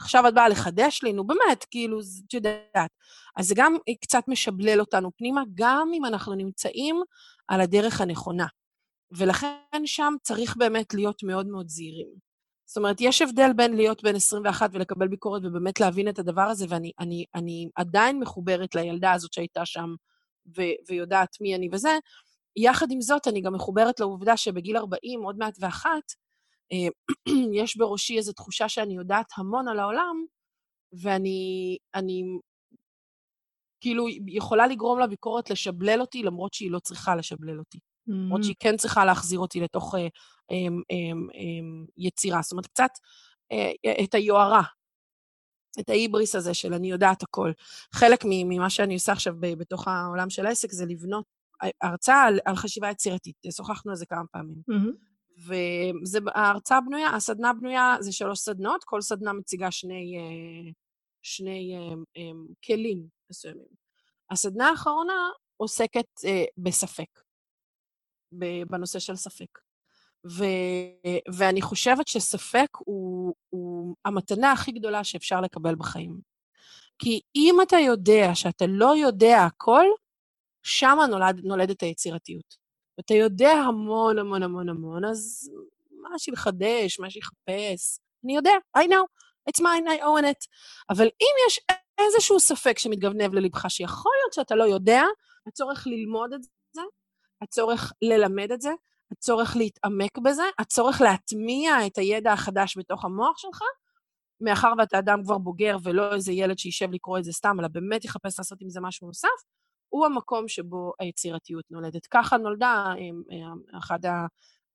[0.00, 2.90] עכשיו את באה לחדש לי, נו באמת, כאילו, את יודעת.
[3.36, 7.02] אז זה גם קצת משבלל אותנו פנימה, גם אם אנחנו נמצאים
[7.48, 8.46] על הדרך הנכונה.
[9.10, 12.27] ולכן שם צריך באמת להיות מאוד מאוד זהירים.
[12.68, 16.66] זאת אומרת, יש הבדל בין להיות בן 21 ולקבל ביקורת ובאמת להבין את הדבר הזה,
[16.68, 19.94] ואני אני, אני עדיין מחוברת לילדה הזאת שהייתה שם
[20.56, 21.98] ו, ויודעת מי אני וזה,
[22.56, 26.12] יחד עם זאת, אני גם מחוברת לעובדה שבגיל 40, עוד מעט ואחת,
[26.72, 26.88] אה,
[27.62, 30.24] יש בראשי איזו תחושה שאני יודעת המון על העולם,
[31.02, 32.22] ואני אני,
[33.80, 37.78] כאילו יכולה לגרום לביקורת לשבלל אותי, למרות שהיא לא צריכה לשבלל אותי.
[38.08, 40.06] למרות שהיא כן צריכה להחזיר אותי לתוך אה, אה,
[40.50, 40.96] אה,
[41.34, 42.42] אה, יצירה.
[42.42, 42.90] זאת אומרת, קצת
[43.52, 44.62] אה, את היוהרה,
[45.80, 47.52] את ההיבריס הזה של אני יודעת הכל.
[47.92, 51.24] חלק ממה שאני עושה עכשיו בתוך העולם של העסק זה לבנות
[51.82, 53.36] הרצאה על, על חשיבה יצירתית.
[53.50, 54.62] שוחחנו על זה כמה פעמים.
[56.24, 60.70] וההרצאה בנויה, הסדנה בנויה, זה שלוש סדנות, כל סדנה מציגה שני, אה,
[61.22, 62.30] שני אה, אה,
[62.64, 63.68] כלים מסוימים.
[64.30, 66.06] הסדנה האחרונה עוסקת
[66.58, 67.20] בספק,
[68.70, 69.58] בנושא של ספק.
[70.26, 70.44] ו,
[71.34, 76.20] ואני חושבת שספק הוא, הוא המתנה הכי גדולה שאפשר לקבל בחיים.
[76.98, 79.84] כי אם אתה יודע שאתה לא יודע הכל,
[80.62, 82.56] שמה נולד, נולדת היצירתיות.
[82.98, 85.50] ואתה יודע המון המון המון המון, אז
[86.02, 89.04] מה שיחדש, מה שיחפש, אני יודע, I know,
[89.50, 90.46] it's mine, I own it.
[90.90, 91.60] אבל אם יש
[91.98, 95.02] איזשהו ספק שמתגנב ללבך, שיכול להיות שאתה לא יודע,
[95.46, 96.82] הצורך ללמוד את זה,
[97.42, 98.70] הצורך ללמד את זה,
[99.12, 103.62] הצורך להתעמק בזה, הצורך להטמיע את הידע החדש בתוך המוח שלך,
[104.40, 108.04] מאחר ואתה אדם כבר בוגר ולא איזה ילד שישב לקרוא את זה סתם, אלא באמת
[108.04, 109.28] יחפש לעשות עם זה משהו נוסף,
[109.88, 112.06] הוא המקום שבו היצירתיות נולדת.
[112.06, 112.84] ככה נולדה,
[113.32, 113.98] אה, אחד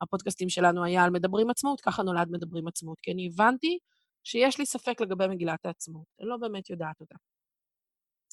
[0.01, 3.77] הפודקאסטים שלנו היה על מדברים עצמאות, ככה נולד מדברים עצמאות, כי אני הבנתי
[4.23, 7.15] שיש לי ספק לגבי מגילת העצמאות, אני לא באמת יודעת אותה.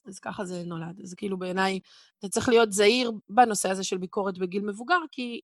[0.06, 1.00] אז ככה זה נולד.
[1.02, 1.80] אז כאילו בעיניי,
[2.18, 5.40] אתה צריך להיות זהיר בנושא הזה של ביקורת בגיל מבוגר, כי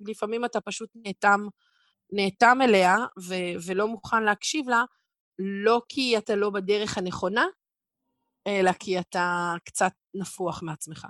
[0.00, 1.40] לפעמים אתה פשוט נאטם,
[2.12, 4.84] נאטם אליה ו- ולא מוכן להקשיב לה,
[5.38, 7.44] לא כי אתה לא בדרך הנכונה,
[8.46, 11.06] אלא כי אתה קצת נפוח מעצמך.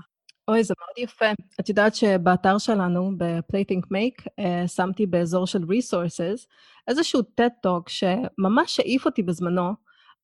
[0.49, 1.27] אוי, זה מאוד יפה.
[1.61, 6.47] את יודעת שבאתר שלנו, ב-Playthink Make, uh, שמתי באזור של resources
[6.89, 9.73] איזשהו TED-Talk שממש העיף אותי בזמנו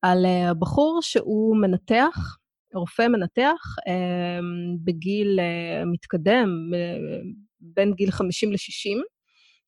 [0.03, 2.37] על uh, בחור שהוא מנתח,
[2.75, 4.43] רופא מנתח, uh,
[4.85, 7.27] בגיל uh, מתקדם, uh,
[7.61, 9.03] בין גיל 50 ל-60,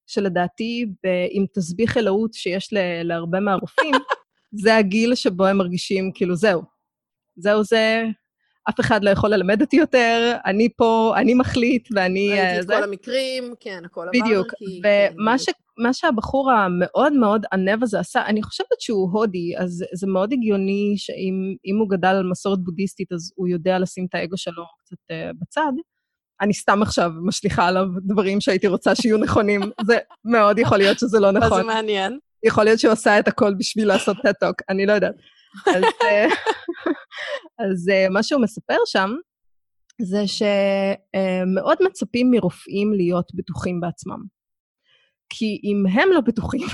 [0.06, 0.86] שלדעתי,
[1.30, 2.68] עם תסביך אלוהות שיש
[3.04, 3.94] להרבה מהרופאים,
[4.62, 6.62] זה הגיל שבו הם מרגישים כאילו, זהו,
[7.36, 8.04] זהו זה,
[8.68, 12.28] אף אחד לא יכול ללמד אותי יותר, אני פה, אני מחליט, ואני...
[12.30, 12.74] ראיתי את זה.
[12.74, 14.24] כל המקרים, כן, הכל עבר.
[14.24, 14.46] בדיוק,
[14.84, 19.84] ומה כן, ש, ש, שהבחור המאוד מאוד ענב הזה עשה, אני חושבת שהוא הודי, אז
[19.94, 24.36] זה מאוד הגיוני שאם הוא גדל על מסורת בודהיסטית, אז הוא יודע לשים את האגו
[24.36, 25.72] שלו קצת uh, בצד.
[26.40, 31.20] אני סתם עכשיו משליכה עליו דברים שהייתי רוצה שיהיו נכונים, זה מאוד יכול להיות שזה
[31.20, 31.60] לא נכון.
[31.60, 32.18] זה מעניין.
[32.42, 35.14] יכול להיות שהוא עשה את הכל בשביל לעשות טט-טוק, אני לא יודעת.
[35.66, 36.26] אז, אה,
[37.64, 39.10] אז אה, מה שהוא מספר שם,
[40.02, 44.38] זה שמאוד מצפים מרופאים להיות בטוחים בעצמם.
[45.30, 46.66] כי אם הם לא בטוחים...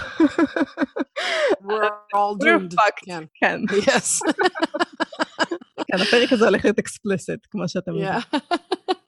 [1.63, 2.77] We're all doomed.
[2.97, 3.25] כן.
[3.35, 3.61] כן.
[3.71, 4.21] Yes.
[5.87, 8.21] כן, הפרק הזה הולך להיות אקספליסט, כמו שאתם יודעים.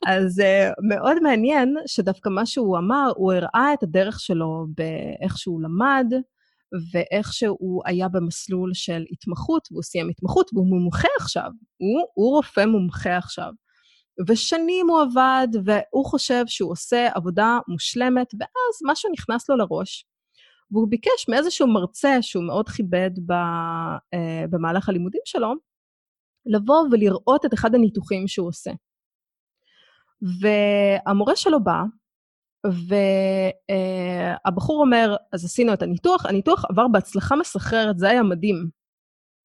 [0.06, 0.42] אז
[0.88, 6.12] מאוד מעניין שדווקא מה שהוא אמר, הוא הראה את הדרך שלו באיך שהוא למד,
[6.92, 11.50] ואיך שהוא היה במסלול של התמחות, והוא סיים התמחות, והוא מומחה עכשיו.
[11.76, 13.52] הוא, הוא רופא מומחה עכשיו.
[14.28, 20.06] ושנים הוא עבד, והוא חושב שהוא עושה עבודה מושלמת, ואז משהו נכנס לו לראש,
[20.70, 24.18] והוא ביקש מאיזשהו מרצה שהוא מאוד כיבד ב, uh,
[24.50, 25.52] במהלך הלימודים שלו,
[26.46, 28.70] לבוא ולראות את אחד הניתוחים שהוא עושה.
[30.40, 31.82] והמורה שלו בא,
[34.44, 38.68] והבחור אומר, אז עשינו את הניתוח, הניתוח עבר בהצלחה מסחררת, זה היה מדהים.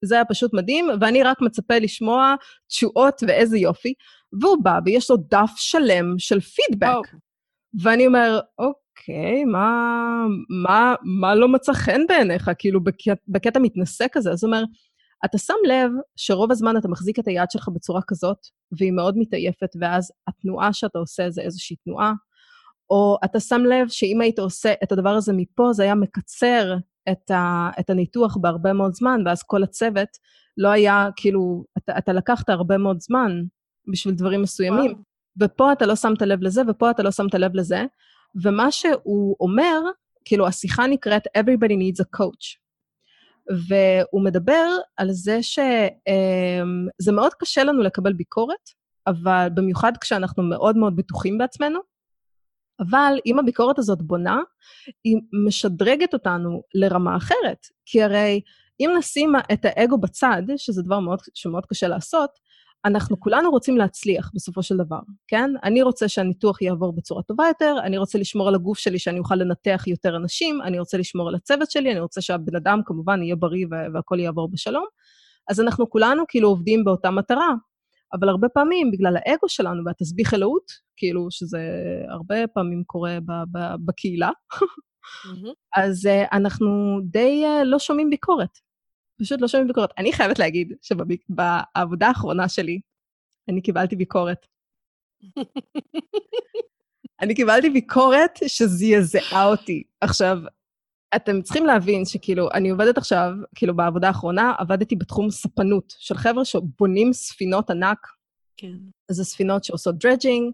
[0.05, 2.35] זה היה פשוט מדהים, ואני רק מצפה לשמוע
[2.67, 3.93] תשואות ואיזה יופי.
[4.41, 6.87] והוא בא ויש לו דף שלם של פידבק.
[6.87, 7.17] Oh.
[7.81, 10.25] ואני אומר, אוקיי, מה,
[10.63, 12.51] מה, מה לא מצא חן בעיניך?
[12.57, 14.31] כאילו, בקטע, בקטע מתנשא כזה.
[14.31, 14.63] אז הוא אומר,
[15.25, 18.37] אתה שם לב שרוב הזמן אתה מחזיק את היד שלך בצורה כזאת,
[18.71, 22.13] והיא מאוד מתעייפת, ואז התנועה שאתה עושה זה איזושהי תנועה,
[22.91, 26.75] או אתה שם לב שאם היית עושה את הדבר הזה מפה, זה היה מקצר
[27.11, 30.09] את, ה, את הניתוח בהרבה מאוד זמן, ואז כל הצוות
[30.57, 33.41] לא היה, כאילו, אתה, אתה לקחת הרבה מאוד זמן
[33.91, 35.03] בשביל דברים מסוימים, וואו.
[35.39, 37.85] ופה אתה לא שמת לב לזה, ופה אתה לא שמת לב לזה,
[38.43, 39.79] ומה שהוא אומר,
[40.25, 42.61] כאילו, השיחה נקראת Everybody needs a coach.
[43.67, 48.69] והוא מדבר על זה שזה מאוד קשה לנו לקבל ביקורת,
[49.07, 51.79] אבל במיוחד כשאנחנו מאוד מאוד בטוחים בעצמנו,
[52.81, 54.39] אבל אם הביקורת הזאת בונה,
[55.03, 55.17] היא
[55.47, 57.67] משדרגת אותנו לרמה אחרת.
[57.85, 58.41] כי הרי
[58.79, 62.29] אם נשים את האגו בצד, שזה דבר מאוד, שמאוד קשה לעשות,
[62.85, 65.49] אנחנו כולנו רוצים להצליח בסופו של דבר, כן?
[65.63, 69.35] אני רוצה שהניתוח יעבור בצורה טובה יותר, אני רוצה לשמור על הגוף שלי שאני אוכל
[69.35, 73.35] לנתח יותר אנשים, אני רוצה לשמור על הצוות שלי, אני רוצה שהבן אדם כמובן יהיה
[73.35, 74.85] בריא והכול יעבור בשלום.
[75.49, 77.49] אז אנחנו כולנו כאילו עובדים באותה מטרה,
[78.13, 81.59] אבל הרבה פעמים, בגלל האגו שלנו והתסביך אלוהות, כאילו שזה
[82.09, 84.29] הרבה פעמים קורה ב- ב- בקהילה,
[85.75, 88.57] אז uh, אנחנו די uh, לא שומעים ביקורת.
[89.19, 89.89] פשוט לא שומעים ביקורת.
[89.97, 92.79] אני חייבת להגיד שבעבודה האחרונה שלי,
[93.49, 94.47] אני קיבלתי ביקורת.
[97.21, 99.83] אני קיבלתי ביקורת שזעזעה אותי.
[100.01, 100.37] עכשיו,
[101.15, 106.45] אתם צריכים להבין שכאילו, אני עובדת עכשיו, כאילו בעבודה האחרונה, עבדתי בתחום ספנות, של חבר'ה
[106.45, 108.07] שבונים ספינות ענק.
[108.57, 108.73] כן.
[109.11, 110.51] זה ספינות שעושות dredging,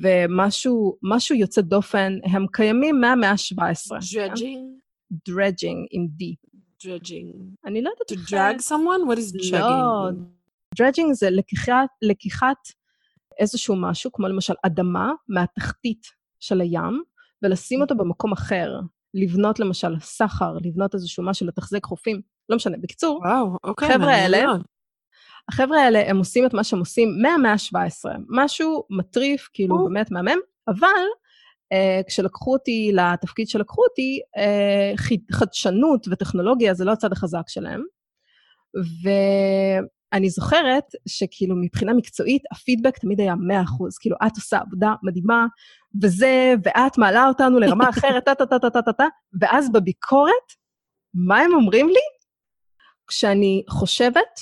[0.00, 3.96] ומשהו יוצא דופן, הם קיימים מהמאה ה-17.
[4.14, 4.70] dredging?
[5.28, 6.24] dredging עם D.
[6.84, 7.34] dredging.
[7.66, 9.10] אני לא יודעת To drag someone?
[9.10, 10.14] What is לא, drugging?
[10.78, 12.68] dredging זה לקיחת, לקיחת
[13.38, 16.06] איזשהו משהו, כמו למשל אדמה, מהתחתית
[16.40, 17.02] של הים,
[17.42, 18.80] ולשים אותו במקום אחר.
[19.16, 22.76] לבנות למשל סכר, לבנות איזשהו משהו, לתחזק חופים, לא משנה.
[22.80, 23.88] בקיצור, וואו, אוקיי.
[23.88, 24.44] החבר'ה האלה.
[25.48, 28.10] החבר'ה האלה, הם עושים את מה שהם עושים מהמאה ה-17.
[28.28, 29.84] משהו מטריף, כאילו, או.
[29.84, 30.88] באמת מהמם, אבל
[31.72, 37.82] אה, כשלקחו אותי לתפקיד שלקחו אותי, אה, חד- חדשנות וטכנולוגיה זה לא הצד החזק שלהם.
[40.12, 43.36] ואני זוכרת שכאילו מבחינה מקצועית, הפידבק תמיד היה 100%,
[44.00, 45.46] כאילו, את עושה עבודה מדהימה,
[46.02, 49.06] וזה, ואת מעלה אותנו לרמה אחרת, טה-טה-טה-טה-טה-טה,
[49.40, 50.32] ואז בביקורת,
[51.14, 52.00] מה הם אומרים לי?
[53.06, 54.40] כשאני חושבת,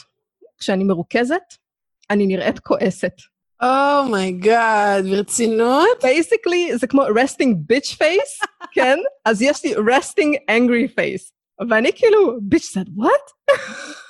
[0.59, 1.55] כשאני מרוכזת,
[2.11, 3.13] אני נראית כועסת.
[3.63, 5.99] Oh my God, ברצינות?
[6.03, 8.99] Basically זה כמו resting bitch face, כן?
[9.25, 11.33] אז יש לי resting angry face.
[11.71, 13.55] ואני כאילו, bitch said what?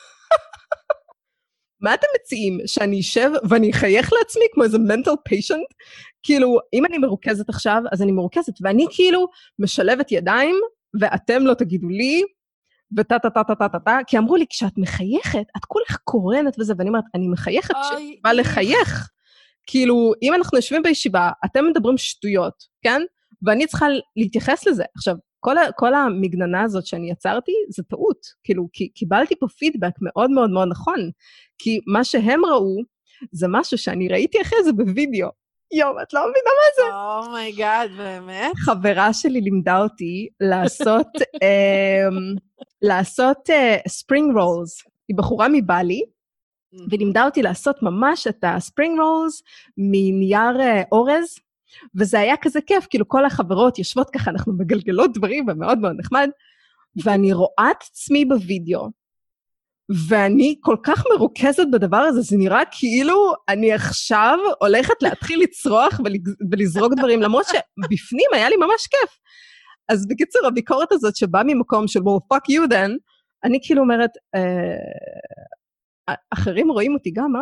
[1.85, 2.59] מה אתם מציעים?
[2.67, 5.75] שאני אשב ואני אחייך לעצמי כמו איזה mental patient?
[6.23, 10.55] כאילו, אם אני מרוכזת עכשיו, אז אני מרוכזת, ואני כאילו משלבת ידיים,
[11.01, 12.23] ואתם לא תגידו לי,
[12.97, 16.57] וטה טה טה טה טה טה טה, כי אמרו לי, כשאת מחייכת, את כולך קורנת
[16.61, 17.75] וזה, ואני אומרת, אני מחייכת
[18.23, 19.11] באה לחייך.
[19.67, 23.03] כאילו, אם אנחנו יושבים בישיבה, אתם מדברים שטויות, כן?
[23.43, 24.85] ואני צריכה להתייחס לזה.
[24.97, 25.15] עכשיו,
[25.45, 28.27] כל, ה- כל המגננה הזאת שאני יצרתי, זה טעות.
[28.45, 31.11] כאילו, כי קיבלתי פה פידבק מאוד מאוד מאוד נכון.
[31.59, 32.77] כי מה שהם ראו,
[33.33, 35.29] זה משהו שאני ראיתי אחרי זה בווידאו.
[35.73, 36.95] יואו, את לא מבינה מה זה?
[37.29, 38.53] Oh my God, באמת?
[38.57, 41.07] חברה שלי לימדה אותי לעשות,
[41.45, 42.35] אמ,
[42.83, 43.49] לעשות
[43.89, 44.83] spring rolls.
[45.09, 46.03] היא בחורה מבלי,
[46.89, 49.43] והיא לימדה אותי לעשות ממש את ה spring rolls
[49.77, 51.39] מנייר אה, אורז,
[51.95, 56.29] וזה היה כזה כיף, כאילו כל החברות יושבות ככה, אנחנו מגלגלות דברים, ומאוד מאוד נחמד,
[57.05, 58.91] ואני רואה את עצמי בווידאו,
[60.09, 66.01] ואני כל כך מרוכזת בדבר הזה, זה נראה כאילו אני עכשיו הולכת להתחיל לצרוח
[66.51, 69.19] ולזרוק דברים, למרות שבפנים היה לי ממש כיף.
[69.89, 72.91] אז בקיצור, הביקורת הזאת שבאה ממקום של, well, fuck you then,
[73.45, 77.41] אני כאילו אומרת, אה, אחרים רואים אותי גם, אה?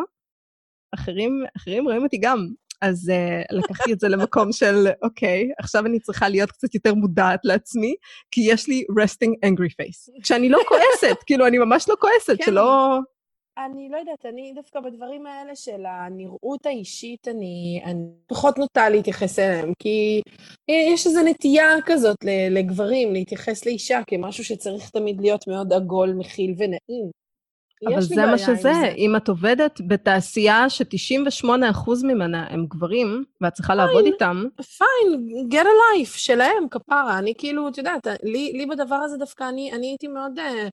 [0.95, 2.47] אחרים, אחרים רואים אותי גם.
[2.83, 7.41] אז uh, לקחתי את זה למקום של, אוקיי, עכשיו אני צריכה להיות קצת יותר מודעת
[7.45, 7.95] לעצמי,
[8.31, 10.23] כי יש לי resting angry face.
[10.23, 12.45] כשאני לא כועסת, כאילו, אני ממש לא כועסת, כן.
[12.45, 12.99] שלא...
[13.67, 19.39] אני לא יודעת, אני דווקא בדברים האלה של הנראות האישית, אני, אני פחות נוטה להתייחס
[19.39, 20.21] אליהם, כי
[20.69, 22.17] יש איזו נטייה כזאת
[22.51, 27.22] לגברים להתייחס לאישה כמשהו שצריך תמיד להיות מאוד עגול, מכיל ונעים.
[27.87, 28.89] אבל זה מה שזה, זה.
[28.97, 31.47] אם את עובדת בתעשייה ש-98%
[32.05, 34.45] ממנה הם גברים, ואת צריכה לעבוד איתם,
[34.79, 37.19] פיין, get a life, שלהם, כפרה.
[37.19, 40.39] אני כאילו, את יודעת, לי, לי בדבר הזה דווקא, אני, אני הייתי מאוד...
[40.39, 40.69] אה,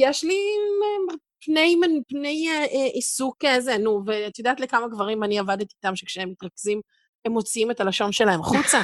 [0.00, 0.38] יש לי
[0.82, 1.76] אה, פני,
[2.08, 6.80] פני אה, עיסוק כזה, נו, ואת יודעת לכמה גברים אני עבדתי איתם, שכשהם מתרכזים,
[7.24, 8.80] הם מוציאים את הלשון שלהם החוצה?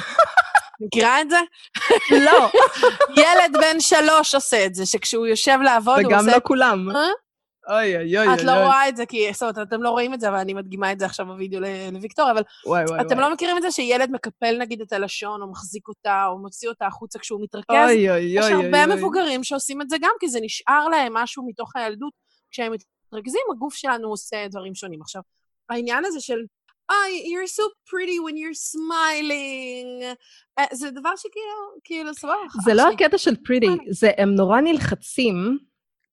[0.79, 1.37] מכירה את זה?
[2.25, 2.49] לא,
[3.23, 6.31] ילד בן שלוש עושה את זה, שכשהוא יושב לעבוד, הוא וגם עושה...
[6.31, 6.89] לא כולם.
[6.95, 7.01] אה?
[7.69, 8.51] אוי אוי אוי את לא.
[8.51, 10.99] רואה את זה, כי זאת אומרת, אתם לא רואים את זה, אבל אני מדגימה את
[10.99, 13.21] זה עכשיו בווידאו ל- לוויקטוריה, אבל וואי וואי אתם וואי.
[13.21, 16.85] לא מכירים את זה שילד מקפל נגיד את הלשון, או מחזיק אותה, או מוציא אותה
[16.87, 17.89] החוצה כשהוא מתרכז?
[17.89, 18.65] אוי אוי יש אוי אוי.
[18.65, 18.95] הרבה אוי.
[18.95, 22.13] מבוגרים שעושים את זה גם, כי זה נשאר להם משהו מתוך הילדות.
[22.51, 22.71] כשהם
[23.11, 25.01] מתרכזים, הגוף שלנו עושה דברים שונים.
[25.01, 25.21] עכשיו,
[25.69, 26.37] העניין הזה של,
[26.91, 30.17] אוי, you're so pretty when you're smiling,
[30.59, 32.33] אה, זה דבר שכאילו, כאילו, סבבה.
[32.63, 32.89] זה לא.
[32.89, 35.57] הקטע של פריטי, זה הם נורא נלחצים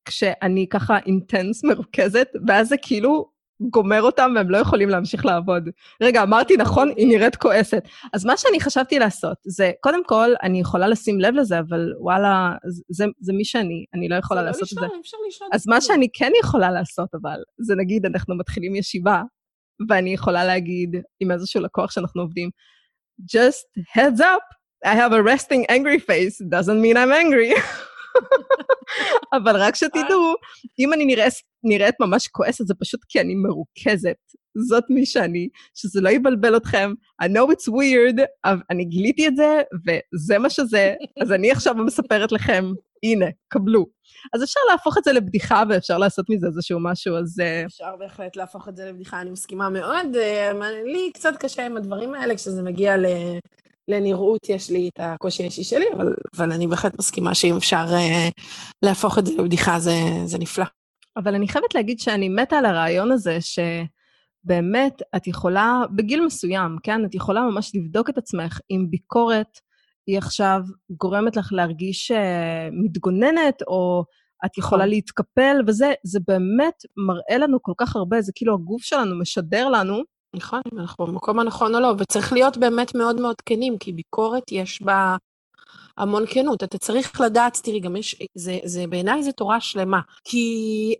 [0.04, 5.68] כשאני ככה אינטנס מרוכזת, ואז זה כאילו גומר אותם והם לא יכולים להמשיך לעבוד.
[6.02, 7.88] רגע, אמרתי נכון, היא נראית כועסת.
[8.12, 12.52] אז מה שאני חשבתי לעשות זה, קודם כל, אני יכולה לשים לב לזה, אבל וואלה,
[12.88, 14.80] זה, זה מי שאני, אני לא יכולה לא לעשות את זה.
[14.86, 15.50] לשלול, אפשר לשלול.
[15.52, 19.22] אז מה שאני כן יכולה לעשות, אבל, זה נגיד, אנחנו מתחילים ישיבה,
[19.88, 22.50] ואני יכולה להגיד עם איזשהו לקוח שאנחנו עובדים,
[23.22, 24.44] just heads up,
[24.84, 27.54] I have a resting angry face, doesn't mean I'm angry.
[29.36, 30.34] אבל רק שתדעו,
[30.78, 31.32] אם אני נראית,
[31.64, 34.16] נראית ממש כועסת, זה פשוט כי אני מרוכזת.
[34.68, 36.92] זאת מי שאני, שזה לא יבלבל אתכם.
[37.22, 41.74] I know it's weird, אבל אני גיליתי את זה, וזה מה שזה, אז אני עכשיו
[41.74, 42.64] מספרת לכם,
[43.04, 43.86] הנה, קבלו.
[44.32, 47.40] אז אפשר להפוך את זה לבדיחה ואפשר לעשות מזה איזשהו משהו, אז...
[47.40, 50.16] אה, אפשר בהחלט להפוך את זה לבדיחה, אני מסכימה מאוד.
[50.16, 50.52] אה,
[50.84, 53.06] לי קצת קשה עם הדברים האלה כשזה מגיע ל...
[53.88, 58.42] לנראות, יש לי את הקושי האישי שלי, אבל, אבל אני בהחלט מסכימה שאם אפשר uh,
[58.82, 59.92] להפוך את זה לבדיחה, זה,
[60.24, 60.64] זה נפלא.
[61.16, 67.04] אבל אני חייבת להגיד שאני מתה על הרעיון הזה, שבאמת את יכולה, בגיל מסוים, כן,
[67.04, 69.58] את יכולה ממש לבדוק את עצמך אם ביקורת
[70.06, 72.14] היא עכשיו גורמת לך להרגיש uh,
[72.72, 74.04] מתגוננת, או
[74.46, 74.90] את יכולה נכון.
[74.90, 80.02] להתקפל, וזה זה באמת מראה לנו כל כך הרבה, זה כאילו הגוף שלנו משדר לנו,
[80.36, 84.52] נכון, אם אנחנו במקום הנכון או לא, וצריך להיות באמת מאוד מאוד כנים, כי ביקורת
[84.52, 85.16] יש בה
[85.96, 86.62] המון כנות.
[86.62, 90.46] אתה צריך לדעת, תראי, גם יש, זה, זה בעיניי זה תורה שלמה, כי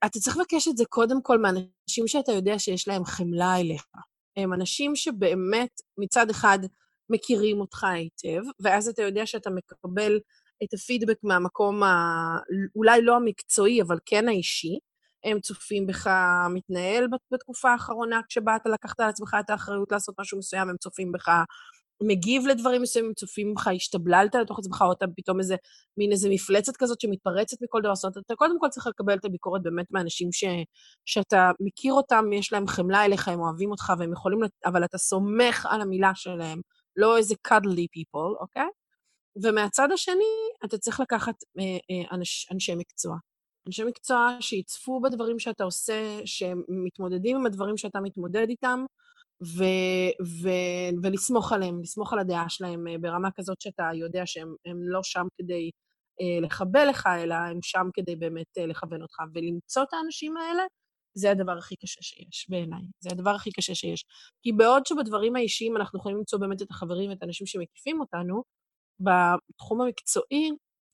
[0.05, 3.85] אתה צריך לבקש את זה קודם כל מאנשים שאתה יודע שיש להם חמלה אליך.
[4.37, 6.59] הם אנשים שבאמת מצד אחד
[7.11, 10.21] מכירים אותך היטב, ואז אתה יודע שאתה מקבל
[10.63, 11.97] את הפידבק מהמקום ה...
[12.77, 14.79] אולי לא המקצועי, אבל כן האישי.
[15.25, 16.11] הם צופים בך
[16.51, 21.29] מתנהל בתקופה האחרונה, כשבאת לקחת על עצמך את האחריות לעשות משהו מסוים, הם צופים בך
[22.03, 25.57] מגיב לדברים מסוימים, הם צופים בך, השתבללת לתוך עצמך, או אתה פתאום איזה,
[25.97, 27.95] מין איזה מפלצת כזאת שמתפרצת מכל דבר.
[27.95, 30.45] זאת אומרת, אתה קודם כל צריך לקבל את הביקורת באמת מאנשים ש,
[31.05, 34.51] שאתה מכיר אותם, יש להם חמלה אליך, הם אוהבים אותך, והם יכולים, לת...
[34.65, 36.61] אבל אתה סומך על המילה שלהם,
[36.97, 38.69] לא איזה cuddly people, אוקיי?
[39.43, 43.17] ומהצד השני, אתה צריך לקחת אה, אה, אנש, אנשי מקצוע.
[43.67, 48.85] אנשי מקצוע שיצפו בדברים שאתה עושה, שהם מתמודדים עם הדברים שאתה מתמודד איתם,
[49.43, 55.03] ו- ו- ולסמוך עליהם, לסמוך על הדעה שלהם אה, ברמה כזאת שאתה יודע שהם לא
[55.03, 55.71] שם כדי
[56.21, 59.17] אה, לחבל לך, אלא הם שם כדי באמת אה, לכוון אותך.
[59.35, 60.63] ולמצוא את האנשים האלה,
[61.15, 62.83] זה הדבר הכי קשה שיש, בעיניי.
[63.01, 64.05] זה הדבר הכי קשה שיש.
[64.43, 68.43] כי בעוד שבדברים האישיים אנחנו יכולים למצוא באמת את החברים, את האנשים שמקיפים אותנו,
[69.01, 70.51] בתחום המקצועי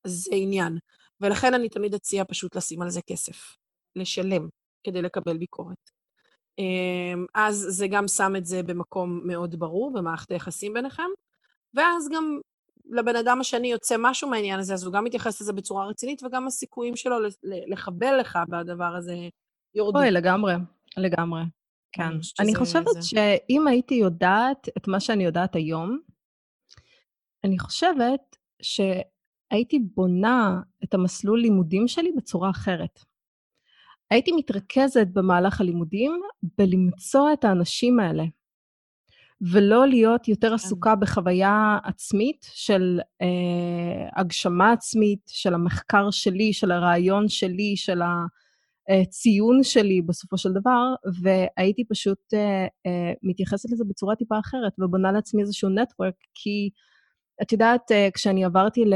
[0.06, 0.78] זה עניין.
[1.20, 3.56] ולכן אני תמיד אציע פשוט לשים על זה כסף,
[3.96, 4.48] לשלם,
[4.84, 5.90] כדי לקבל ביקורת.
[6.58, 11.08] אמ, אז זה גם שם את זה במקום מאוד ברור, במערכת היחסים ביניכם,
[11.74, 12.40] ואז גם
[12.90, 16.46] לבן אדם השני יוצא משהו מהעניין הזה, אז הוא גם מתייחס לזה בצורה רצינית, וגם
[16.46, 19.14] הסיכויים שלו לחבל לך בדבר הזה
[19.74, 20.02] יורדים.
[20.02, 20.54] אוי, לגמרי,
[20.96, 21.42] לגמרי.
[21.92, 22.10] כן.
[22.40, 23.02] אני חושבת זה...
[23.02, 25.98] שאם הייתי יודעת את מה שאני יודעת היום,
[27.44, 28.80] אני חושבת ש...
[29.50, 33.04] הייתי בונה את המסלול לימודים שלי בצורה אחרת.
[34.10, 36.20] הייתי מתרכזת במהלך הלימודים
[36.58, 38.24] בלמצוא את האנשים האלה,
[39.40, 40.54] ולא להיות יותר כן.
[40.54, 48.00] עסוקה בחוויה עצמית של אה, הגשמה עצמית, של המחקר שלי, של הרעיון שלי, של
[48.90, 55.12] הציון שלי בסופו של דבר, והייתי פשוט אה, אה, מתייחסת לזה בצורה טיפה אחרת, ובונה
[55.12, 56.70] לעצמי איזשהו נטוורק, כי
[57.42, 58.94] את יודעת, אה, כשאני עברתי ל...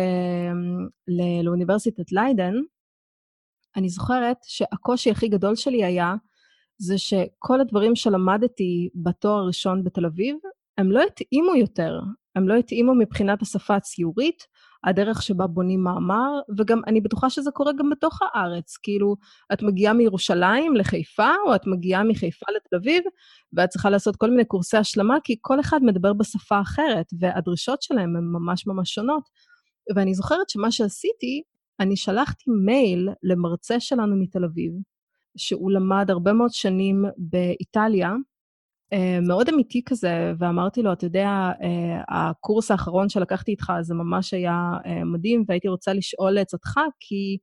[1.08, 1.42] ל...
[1.44, 2.54] לאוניברסיטת ליידן,
[3.76, 6.14] אני זוכרת שהקושי הכי גדול שלי היה,
[6.78, 10.36] זה שכל הדברים שלמדתי בתואר הראשון בתל אביב,
[10.78, 12.00] הם לא התאימו יותר.
[12.36, 14.46] הם לא התאימו מבחינת השפה הציורית,
[14.84, 18.76] הדרך שבה בונים מאמר, וגם אני בטוחה שזה קורה גם בתוך הארץ.
[18.76, 19.16] כאילו,
[19.52, 23.04] את מגיעה מירושלים לחיפה, או את מגיעה מחיפה לתל אביב,
[23.52, 28.16] ואת צריכה לעשות כל מיני קורסי השלמה, כי כל אחד מדבר בשפה אחרת, והדרישות שלהם
[28.16, 29.22] הן ממש ממש שונות.
[29.96, 31.42] ואני זוכרת שמה שעשיתי,
[31.80, 34.72] אני שלחתי מייל למרצה שלנו מתל אביב,
[35.36, 38.12] שהוא למד הרבה מאוד שנים באיטליה,
[39.22, 41.28] מאוד אמיתי כזה, ואמרתי לו, אתה יודע,
[41.62, 47.38] אה, הקורס האחרון שלקחתי איתך, זה ממש היה אה, מדהים, והייתי רוצה לשאול לעצתך, כי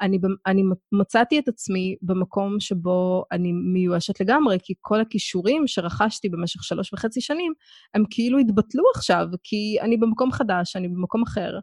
[0.00, 6.64] אני, אני מצאתי את עצמי במקום שבו אני מיואשת לגמרי, כי כל הכישורים שרכשתי במשך
[6.64, 7.52] שלוש וחצי שנים,
[7.94, 11.58] הם כאילו התבטלו עכשיו, כי אני במקום חדש, אני במקום אחר,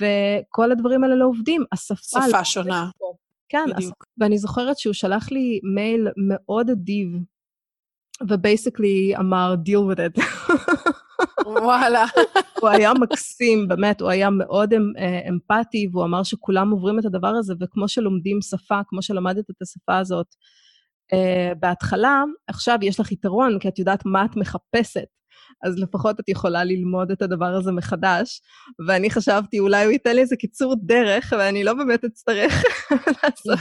[0.00, 1.64] וכל הדברים האלה לא עובדים.
[1.72, 2.20] השפה...
[2.26, 2.90] שפה לא שונה.
[3.48, 4.04] כן, בדיוק.
[4.18, 7.08] ואני זוכרת שהוא שלח לי מייל מאוד אדיב,
[8.28, 10.22] ובייסקלי אמר, deal with it.
[11.46, 12.04] וואלה.
[12.60, 17.28] הוא היה מקסים, באמת, הוא היה מאוד אה, אמפתי, והוא אמר שכולם עוברים את הדבר
[17.28, 20.26] הזה, וכמו שלומדים שפה, כמו שלמדת את השפה הזאת,
[21.14, 25.06] uh, בהתחלה, עכשיו יש לך יתרון, כי את יודעת מה את מחפשת.
[25.64, 28.40] אז לפחות את יכולה ללמוד את הדבר הזה מחדש.
[28.86, 32.64] ואני חשבתי, אולי הוא ייתן לי איזה קיצור דרך, ואני לא באמת אצטרך
[33.22, 33.58] לעשות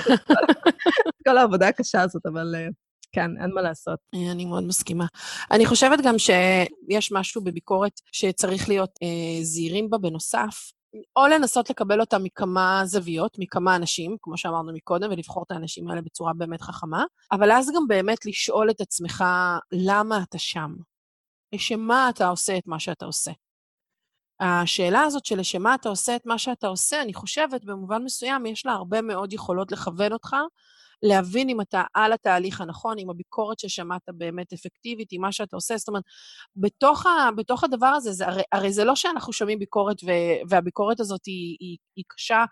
[1.08, 2.85] את כל העבודה הקשה הזאת, אבל uh,
[3.16, 4.00] כן, אין מה לעשות.
[4.32, 5.06] אני מאוד מסכימה.
[5.52, 10.72] אני חושבת גם שיש משהו בביקורת שצריך להיות אה, זהירים בה בנוסף,
[11.16, 16.02] או לנסות לקבל אותה מכמה זוויות, מכמה אנשים, כמו שאמרנו מקודם, ולבחור את האנשים האלה
[16.02, 19.24] בצורה באמת חכמה, אבל אז גם באמת לשאול את עצמך,
[19.72, 20.74] למה אתה שם?
[21.54, 23.32] לשם מה אתה עושה את מה שאתה עושה?
[24.40, 28.46] השאלה הזאת של לשם מה אתה עושה את מה שאתה עושה, אני חושבת, במובן מסוים,
[28.46, 30.36] יש לה הרבה מאוד יכולות לכוון אותך
[31.04, 35.78] להבין אם אתה על התהליך הנכון, אם הביקורת ששמעת באמת אפקטיבית, אם מה שאתה עושה.
[35.78, 36.04] זאת אומרת,
[36.56, 40.10] בתוך, ה, בתוך הדבר הזה, זה, הרי, הרי זה לא שאנחנו שומעים ביקורת ו,
[40.50, 42.46] והביקורת הזאת היא, היא, היא קשה,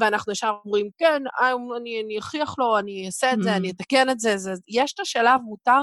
[0.00, 1.22] ואנחנו ישר אומרים, כן,
[1.76, 3.72] אני, אני אכריח לו, אני אעשה את זה, אני mm-hmm.
[3.76, 4.36] אתקן את זה.
[4.36, 4.52] זה.
[4.68, 5.82] יש את השלב, מותר,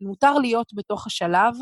[0.00, 1.54] מותר להיות בתוך השלב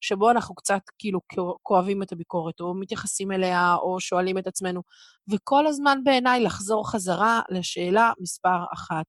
[0.00, 1.20] שבו אנחנו קצת כאילו
[1.62, 4.82] כואבים את הביקורת, או מתייחסים אליה, או שואלים את עצמנו.
[5.32, 9.06] וכל הזמן בעיניי לחזור חזרה לשאלה מספר אחת.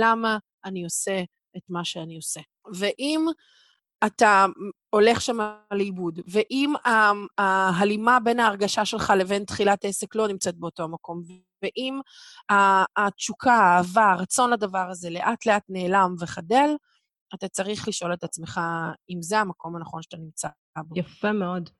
[0.00, 1.22] למה אני עושה
[1.56, 2.40] את מה שאני עושה.
[2.74, 3.26] ואם
[4.06, 4.46] אתה
[4.90, 5.38] הולך שם
[5.72, 6.74] לאיבוד, ואם
[7.38, 11.22] ההלימה בין ההרגשה שלך לבין תחילת העסק לא נמצאת באותו מקום,
[11.62, 12.00] ואם
[12.96, 16.68] התשוקה, האהבה, הרצון לדבר הזה לאט-לאט נעלם וחדל,
[17.34, 18.60] אתה צריך לשאול את עצמך
[19.10, 20.98] אם זה המקום הנכון שאתה נמצא בו.
[20.98, 21.70] יפה מאוד.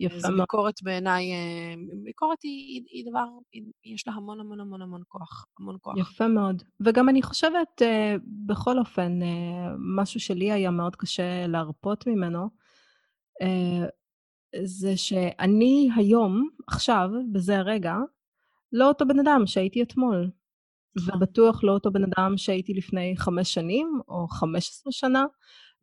[0.00, 0.40] יפה מאוד.
[0.40, 1.74] ביקורת בעיניי, אה,
[2.04, 5.94] ביקורת היא, היא דבר, היא, יש לה המון המון המון המון כוח, המון כוח.
[5.98, 6.62] יפה מאוד.
[6.80, 8.16] וגם אני חושבת, אה,
[8.46, 12.66] בכל אופן, אה, משהו שלי היה מאוד קשה להרפות ממנו,
[14.64, 17.94] זה שאני היום, עכשיו, בזה הרגע,
[18.72, 20.30] לא אותו בן אדם שהייתי אתמול.
[20.96, 21.16] נכון.
[21.16, 25.24] ובטוח לא אותו בן אדם שהייתי לפני חמש שנים או חמש עשרה שנה.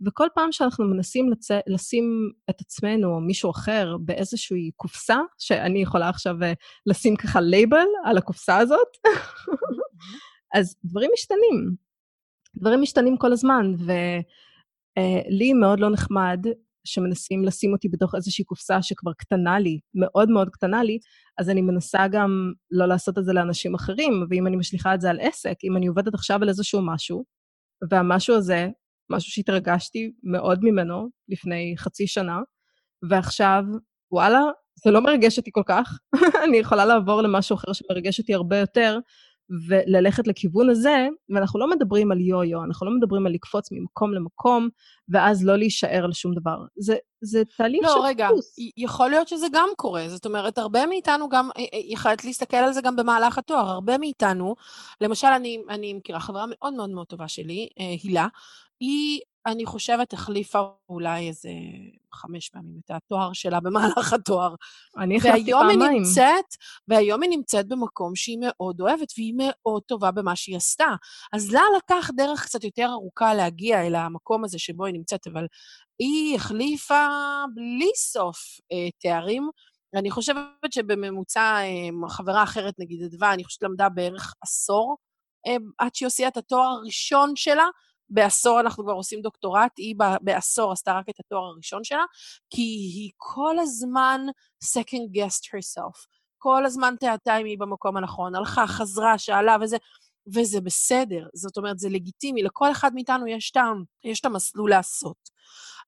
[0.06, 1.48] וכל פעם שאנחנו מנסים לצ...
[1.68, 6.46] לשים את עצמנו או מישהו אחר באיזושהי קופסה, שאני יכולה עכשיו uh,
[6.86, 8.98] לשים ככה לייבל על הקופסה הזאת,
[10.56, 11.76] אז דברים משתנים.
[12.56, 16.40] דברים משתנים כל הזמן, ולי uh, מאוד לא נחמד
[16.84, 21.00] שמנסים לשים אותי בתוך איזושהי קופסה שכבר קטנה לי, מאוד מאוד קטנה לי,
[21.38, 25.10] אז אני מנסה גם לא לעשות את זה לאנשים אחרים, ואם אני משליכה את זה
[25.10, 27.24] על עסק, אם אני עובדת עכשיו על איזשהו משהו,
[27.90, 28.68] והמשהו הזה
[29.10, 32.40] משהו שהתרגשתי מאוד ממנו לפני חצי שנה,
[33.10, 33.64] ועכשיו,
[34.12, 34.42] וואלה,
[34.86, 36.00] זה לא מרגש אותי כל כך,
[36.48, 39.00] אני יכולה לעבור למשהו אחר שמרגש אותי הרבה יותר,
[39.68, 44.70] וללכת לכיוון הזה, ואנחנו לא מדברים על יו-יו, אנחנו לא מדברים על לקפוץ ממקום למקום,
[45.10, 46.58] ואז לא להישאר על שום דבר.
[46.78, 48.56] זה, זה תהליך לא, של לא, רגע, פוס.
[48.78, 50.10] יכול להיות שזה גם קורה.
[50.10, 53.70] זאת אומרת, הרבה מאיתנו גם, אה, אה, יכולת להסתכל על זה גם במהלך התואר.
[53.70, 54.56] הרבה מאיתנו,
[55.02, 58.28] למשל, אני, אני מכירה חברה מאוד מאוד מאוד טובה שלי, אה, הילה,
[58.84, 61.50] היא, אני חושבת, החליפה אולי איזה
[62.14, 64.56] חמש פעמים את התואר שלה במהלך התואר.
[64.98, 65.82] אני החלפתי פעמיים.
[65.82, 66.46] היא נמצאת,
[66.88, 70.96] והיום היא נמצאת במקום שהיא מאוד אוהבת, והיא מאוד טובה במה שהיא עשתה.
[71.34, 75.46] אז לה לקח דרך קצת יותר ארוכה להגיע אל המקום הזה שבו היא נמצאת, אבל
[76.00, 77.08] היא החליפה
[77.54, 78.38] בלי סוף
[78.72, 79.50] אה, תארים.
[79.96, 84.98] אני חושבת שבממוצע, אה, חברה אחרת, נגיד אדווה, אני חושבת למדה בערך עשור
[85.48, 87.66] אה, עד שהיא הוציאה את התואר הראשון שלה,
[88.10, 92.04] בעשור אנחנו כבר עושים דוקטורט, היא בעשור עשתה רק את התואר הראשון שלה,
[92.50, 94.22] כי היא כל הזמן
[94.64, 96.08] second guessed herself.
[96.38, 99.78] כל הזמן טעתה אם היא במקום הנכון, הלכה, חזרה, שאלה וזה,
[100.36, 101.28] וזה בסדר.
[101.34, 105.30] זאת אומרת, זה לגיטימי, לכל אחד מאיתנו יש טעם, יש את המסלול לעשות.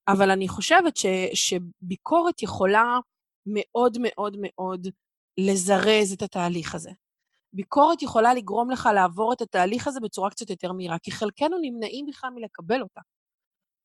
[0.08, 2.98] אבל אני חושבת ש, שביקורת יכולה
[3.46, 4.88] מאוד מאוד מאוד
[5.38, 6.90] לזרז את התהליך הזה.
[7.56, 12.06] ביקורת יכולה לגרום לך לעבור את התהליך הזה בצורה קצת יותר מהירה, כי חלקנו נמנעים
[12.06, 13.00] בכלל מלקבל אותה.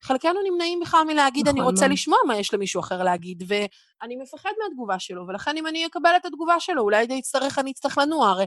[0.02, 1.92] חלקנו נמנעים בכלל מלהגיד, נכון, אני רוצה מה?
[1.92, 6.24] לשמוע מה יש למישהו אחר להגיד, ואני מפחד מהתגובה שלו, ולכן אם אני אקבל את
[6.24, 8.28] התגובה שלו, אולי די אצטרך, אני אצטרך לנוע.
[8.28, 8.44] הרי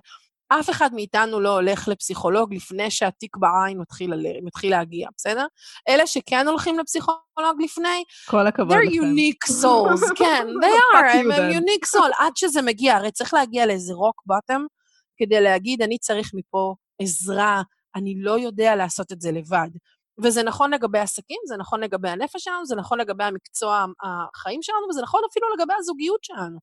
[0.47, 4.13] אף אחד מאיתנו לא הולך לפסיכולוג לפני שהתיק בעין מתחיל,
[4.43, 5.45] מתחיל להגיע, בסדר?
[5.89, 8.87] אלה שכן הולכים לפסיכולוג לפני, כל הכבוד לכם.
[8.87, 13.65] they're unique souls, כן, they are, הם unique soul, עד שזה מגיע, הרי צריך להגיע
[13.65, 14.65] לאיזה רוק בוטם,
[15.17, 17.61] כדי להגיד, אני צריך מפה עזרה,
[17.95, 19.69] אני לא יודע לעשות את זה לבד.
[20.23, 24.87] וזה נכון לגבי עסקים, זה נכון לגבי הנפש שלנו, זה נכון לגבי המקצוע החיים שלנו,
[24.89, 26.59] וזה נכון אפילו לגבי הזוגיות שלנו.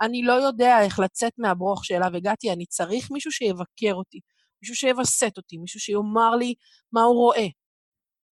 [0.00, 4.20] אני לא יודע איך לצאת מהברוך שאליו הגעתי, אני צריך מישהו שיבקר אותי,
[4.62, 6.54] מישהו שיווסת אותי, מישהו שיאמר לי
[6.92, 7.46] מה הוא רואה,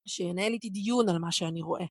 [0.07, 1.85] שינהל איתי דיון על מה שאני רואה.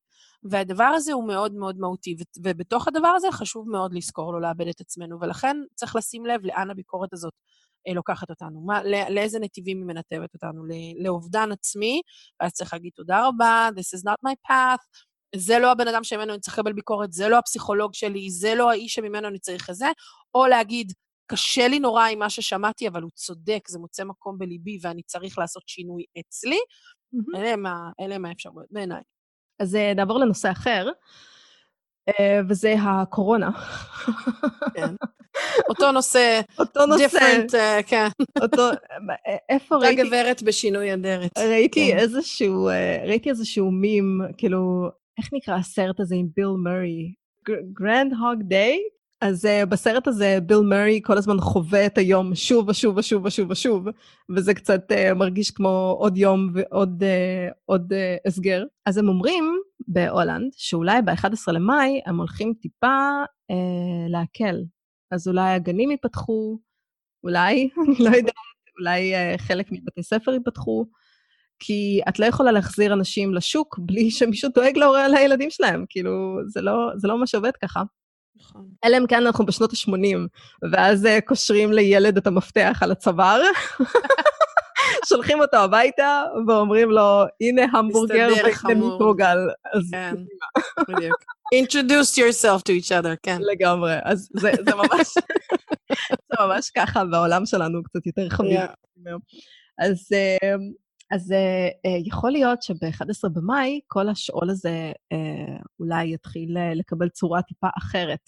[0.52, 4.82] והדבר הזה הוא מאוד מאוד מהותי, ובתוך הדבר הזה חשוב מאוד לזכור לא לאבד את
[4.82, 7.34] עצמנו, ולכן צריך לשים לב לאן הביקורת הזאת
[7.88, 10.64] לוקחת אותנו, מה, לא, לאיזה נתיבים היא מנתבת אותנו,
[11.00, 12.02] לאובדן עצמי,
[12.42, 15.06] ואז צריך להגיד תודה רבה, this is not my path,
[15.36, 18.72] זה לא הבן אדם שממנו אני צריך לקבל ביקורת, זה לא הפסיכולוג שלי, זה לא
[18.72, 19.88] האיש שממנו אני צריך את זה,
[20.36, 20.94] או להגיד,
[21.28, 25.38] קשה לי נורא עם מה ששמעתי, אבל הוא צודק, זה מוצא מקום בליבי ואני צריך
[25.38, 26.60] לעשות שינוי אצלי.
[27.16, 27.38] Mm-hmm.
[28.00, 29.02] אלה הם האפשרויות בעיניי.
[29.60, 30.94] אז אה, נעבור לנושא אחר, אה,
[32.50, 33.50] וזה הקורונה.
[34.74, 34.96] כן.
[35.70, 38.08] אותו נושא, אותו נושא, different, uh, כן.
[38.42, 38.70] אותו,
[39.50, 40.02] איפה ראיתי...
[40.02, 41.38] אותה גברת בשינוי אדרת.
[41.38, 41.98] ראיתי כן.
[41.98, 42.70] איזשהו,
[43.08, 47.14] ראיתי איזשהו מים, כאילו, איך נקרא הסרט הזה עם ביל מרי?
[47.74, 48.80] Groundhog Day?
[49.24, 53.52] אז אה, בסרט הזה ביל מרי כל הזמן חווה את היום שוב ושוב ושוב ושוב
[53.52, 53.88] ושוב,
[54.36, 58.64] וזה קצת אה, מרגיש כמו עוד יום ועוד אה, עוד, אה, הסגר.
[58.86, 59.44] אז הם אומרים
[59.88, 62.98] בהולנד שאולי ב-11 למאי הם הולכים טיפה
[63.52, 63.56] אה,
[64.10, 64.64] להקל.
[65.12, 66.60] אז אולי הגנים ייפתחו,
[67.24, 68.34] אולי, אני לא יודעת,
[68.80, 70.86] אולי uh, חלק מבתי ספר ייפתחו.
[71.60, 76.62] כי את לא יכולה להחזיר אנשים לשוק בלי שמישהו דואג להורה לילדים שלהם, כאילו, זה
[76.62, 77.84] לא, זה לא ממש עובד ככה.
[78.36, 78.68] נכון.
[78.86, 80.18] אלא אם כן אנחנו בשנות ה-80,
[80.72, 83.42] ואז uh, קושרים לילד את המפתח על הצוואר,
[85.10, 88.30] שולחים אותו הביתה ואומרים לו, הנה המבורגר
[88.64, 89.38] במיקרוגל.
[89.92, 90.16] כן,
[90.90, 91.16] בדיוק.
[91.56, 93.42] Introduce yourself to each other, כן.
[93.42, 95.08] לגמרי, אז זה, זה ממש,
[96.30, 98.60] זה ממש ככה בעולם שלנו, קצת יותר חביב.
[98.60, 99.12] Yeah.
[99.80, 100.60] אז uh,
[101.14, 105.18] אז uh, uh, יכול להיות שב-11 במאי כל השאול הזה uh,
[105.80, 108.20] אולי יתחיל uh, לקבל צורה טיפה אחרת.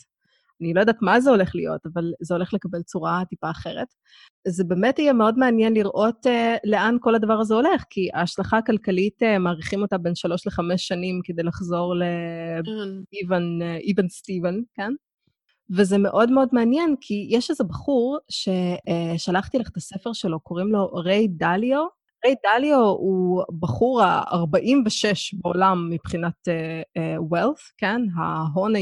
[0.62, 3.88] אני לא יודעת מה זה הולך להיות, אבל זה הולך לקבל צורה טיפה אחרת.
[4.48, 6.30] זה באמת יהיה מאוד מעניין לראות uh,
[6.64, 11.22] לאן כל הדבר הזה הולך, כי ההשלכה הכלכלית, uh, מעריכים אותה בין שלוש לחמש שנים
[11.24, 14.92] כדי לחזור ל-even סטיבן, כן?
[15.70, 20.88] וזה מאוד מאוד מעניין, כי יש איזה בחור ששלחתי לך את הספר שלו, קוראים לו
[20.88, 21.86] ריי דליו,
[22.26, 28.02] ריי דליו הוא בחור ה-46 בעולם מבחינת uh, uh, wealth, כן?
[28.18, 28.74] ההון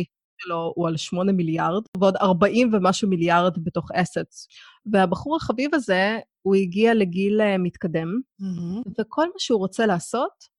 [0.42, 4.48] שלו הוא על 8 מיליארד, ועוד 40 ומשהו מיליארד בתוך assets.
[4.92, 8.08] והבחור החביב הזה, הוא הגיע לגיל uh, מתקדם,
[8.42, 8.90] mm-hmm.
[9.00, 10.54] וכל מה שהוא רוצה לעשות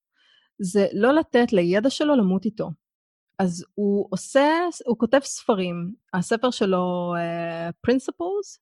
[0.61, 2.69] זה לא לתת לידע שלו למות איתו.
[3.39, 4.49] אז הוא עושה,
[4.85, 5.93] הוא כותב ספרים.
[6.13, 8.59] הספר שלו, uh, Principles,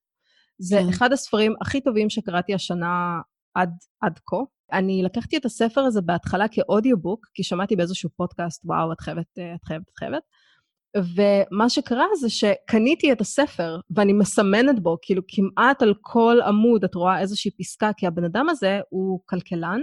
[0.58, 0.90] זה mm.
[0.90, 3.22] אחד הספרים הכי טובים שקראתי השנה
[3.54, 3.70] עד,
[4.02, 4.38] עד כה.
[4.72, 9.26] אני לקחתי את הספר הזה בהתחלה כאודיובוק, כי שמעתי באיזשהו פודקאסט, וואו, את חייבת,
[9.56, 10.22] את חייבת, את חייבת.
[11.16, 16.96] ומה שקרה זה שקניתי את הספר, ואני מסמנת בו, כאילו כמעט על כל עמוד את
[16.96, 19.82] רואה איזושהי פסקה, כי הבן אדם הזה הוא כלכלן,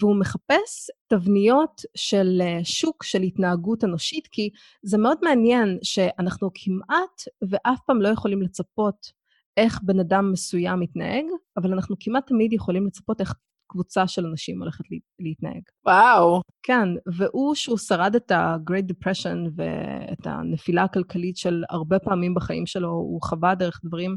[0.00, 4.50] והוא מחפש תבניות של אה, שוק של התנהגות אנושית, כי
[4.82, 9.12] זה מאוד מעניין שאנחנו כמעט ואף פעם לא יכולים לצפות
[9.56, 11.24] איך בן אדם מסוים מתנהג,
[11.56, 13.34] אבל אנחנו כמעט תמיד יכולים לצפות איך
[13.68, 14.84] קבוצה של אנשים הולכת
[15.20, 15.62] להתנהג.
[15.86, 16.40] וואו.
[16.62, 22.88] כן, והוא, שהוא שרד את ה-Great Depression ואת הנפילה הכלכלית של הרבה פעמים בחיים שלו,
[22.88, 24.16] הוא חווה דרך דברים,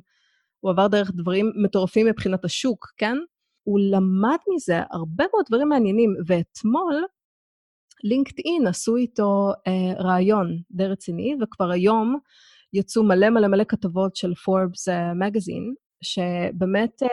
[0.60, 3.18] הוא עבר דרך דברים מטורפים מבחינת השוק, כן?
[3.64, 6.96] הוא למד מזה הרבה מאוד דברים מעניינים, ואתמול
[8.04, 12.20] לינקדאין עשו איתו אה, רעיון די רציני, וכבר היום
[12.74, 17.08] יצאו מלא מלא מלא כתבות של פורבס מגזין, שבאמת uh,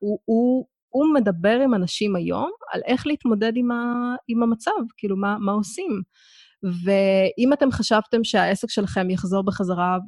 [0.00, 5.16] הוא, הוא, הוא מדבר עם אנשים היום על איך להתמודד עם, ה, עם המצב, כאילו
[5.16, 6.02] מה, מה עושים.
[6.62, 9.98] ואם אתם חשבתם שהעסק שלכם יחזור בחזרה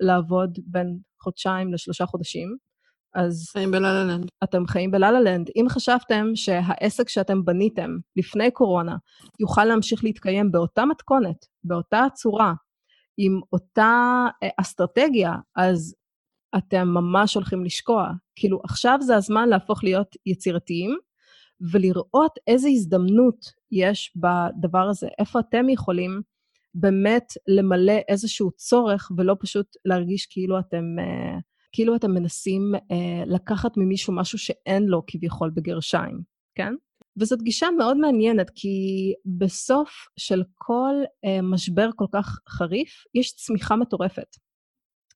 [0.00, 2.56] לעבוד בין חודשיים לשלושה חודשים,
[3.14, 3.50] אז...
[3.52, 4.28] חיים בלה-לה-לנד.
[4.44, 5.50] אתם חיים בלה-לה-לנד.
[5.56, 8.96] אם חשבתם שהעסק שאתם בניתם לפני קורונה
[9.40, 12.52] יוכל להמשיך להתקיים באותה מתכונת, באותה צורה,
[13.16, 15.94] עם אותה אה, אסטרטגיה, אז
[16.56, 18.10] אתם ממש הולכים לשקוע.
[18.36, 20.96] כאילו, עכשיו זה הזמן להפוך להיות יצירתיים,
[21.72, 26.22] ולראות איזה הזדמנות יש בדבר הזה, איפה אתם יכולים
[26.74, 31.38] באמת למלא איזשהו צורך, ולא פשוט להרגיש כאילו אתם, אה,
[31.72, 36.20] כאילו אתם מנסים אה, לקחת ממישהו משהו שאין לו כביכול בגרשיים,
[36.54, 36.74] כן?
[37.16, 38.78] וזאת גישה מאוד מעניינת, כי
[39.26, 44.36] בסוף של כל uh, משבר כל כך חריף, יש צמיחה מטורפת.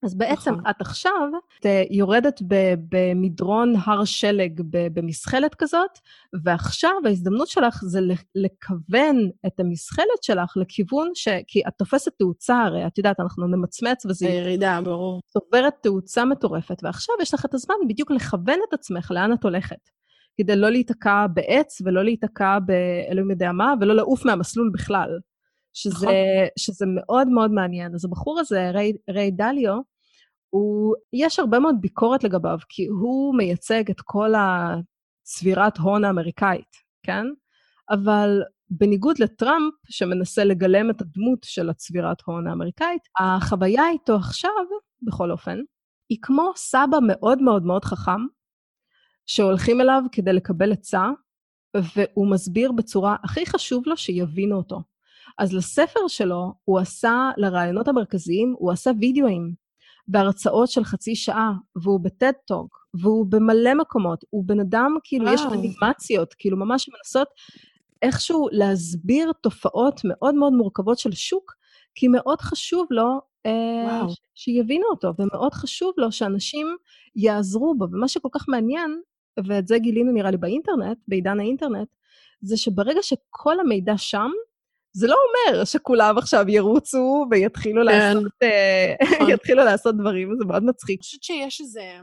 [0.05, 0.71] אז בעצם נכון.
[0.71, 1.29] את עכשיו
[1.61, 2.41] את יורדת
[2.89, 5.99] במדרון הר שלג במסחלת כזאת,
[6.45, 8.01] ועכשיו ההזדמנות שלך זה
[8.35, 11.29] לכוון את המסחלת שלך לכיוון ש...
[11.47, 14.27] כי את תופסת תאוצה, הרי את יודעת, אנחנו נמצמץ וזה...
[14.27, 15.21] הירידה, ברור.
[15.27, 19.91] צוברת תאוצה מטורפת, ועכשיו יש לך את הזמן בדיוק לכוון את עצמך לאן את הולכת.
[20.37, 25.19] כדי לא להיתקע בעץ ולא להיתקע באלוהים יודע מה, ולא לעוף מהמסלול בכלל.
[25.75, 26.15] שזה, נכון.
[26.59, 27.95] שזה מאוד מאוד מעניין.
[27.95, 29.79] אז הבחור הזה, ריי, ריי דליו,
[30.51, 37.27] הוא, יש הרבה מאוד ביקורת לגביו, כי הוא מייצג את כל הצבירת הון האמריקאית, כן?
[37.91, 44.51] אבל בניגוד לטראמפ, שמנסה לגלם את הדמות של הצבירת הון האמריקאית, החוויה איתו עכשיו,
[45.03, 45.59] בכל אופן,
[46.09, 48.21] היא כמו סבא מאוד מאוד מאוד חכם,
[49.27, 51.09] שהולכים אליו כדי לקבל עצה,
[51.75, 54.81] והוא מסביר בצורה הכי חשוב לו שיבינו אותו.
[55.39, 59.55] אז לספר שלו, הוא עשה, לרעיונות המרכזיים, הוא עשה וידאוים
[60.09, 61.53] בהרצאות של חצי שעה,
[61.83, 64.25] והוא בטד-טוק, והוא במלא מקומות.
[64.31, 67.29] הוא בן אדם, כאילו, יש אנימציות, כאילו, ממש מנסות
[68.03, 71.53] איכשהו להסביר תופעות מאוד מאוד מורכבות של שוק,
[71.95, 74.03] כי מאוד חשוב לו אה,
[74.35, 76.77] שיבינו אותו, ומאוד חשוב לו שאנשים
[77.17, 77.87] יעזרו בו.
[77.93, 79.01] ומה שכל כך מעניין,
[79.49, 81.89] ואת זה גילינו נראה לי באינטרנט, בעידן האינטרנט,
[82.41, 84.31] זה שברגע שכל המידע שם,
[84.97, 85.17] זה לא
[85.49, 87.87] אומר שכולם עכשיו ירוצו ויתחילו כן.
[87.87, 89.31] לעשות, אה, נכון.
[89.31, 90.99] יתחילו לעשות דברים, זה מאוד מצחיק.
[90.99, 92.01] אני חושבת שיש איזה,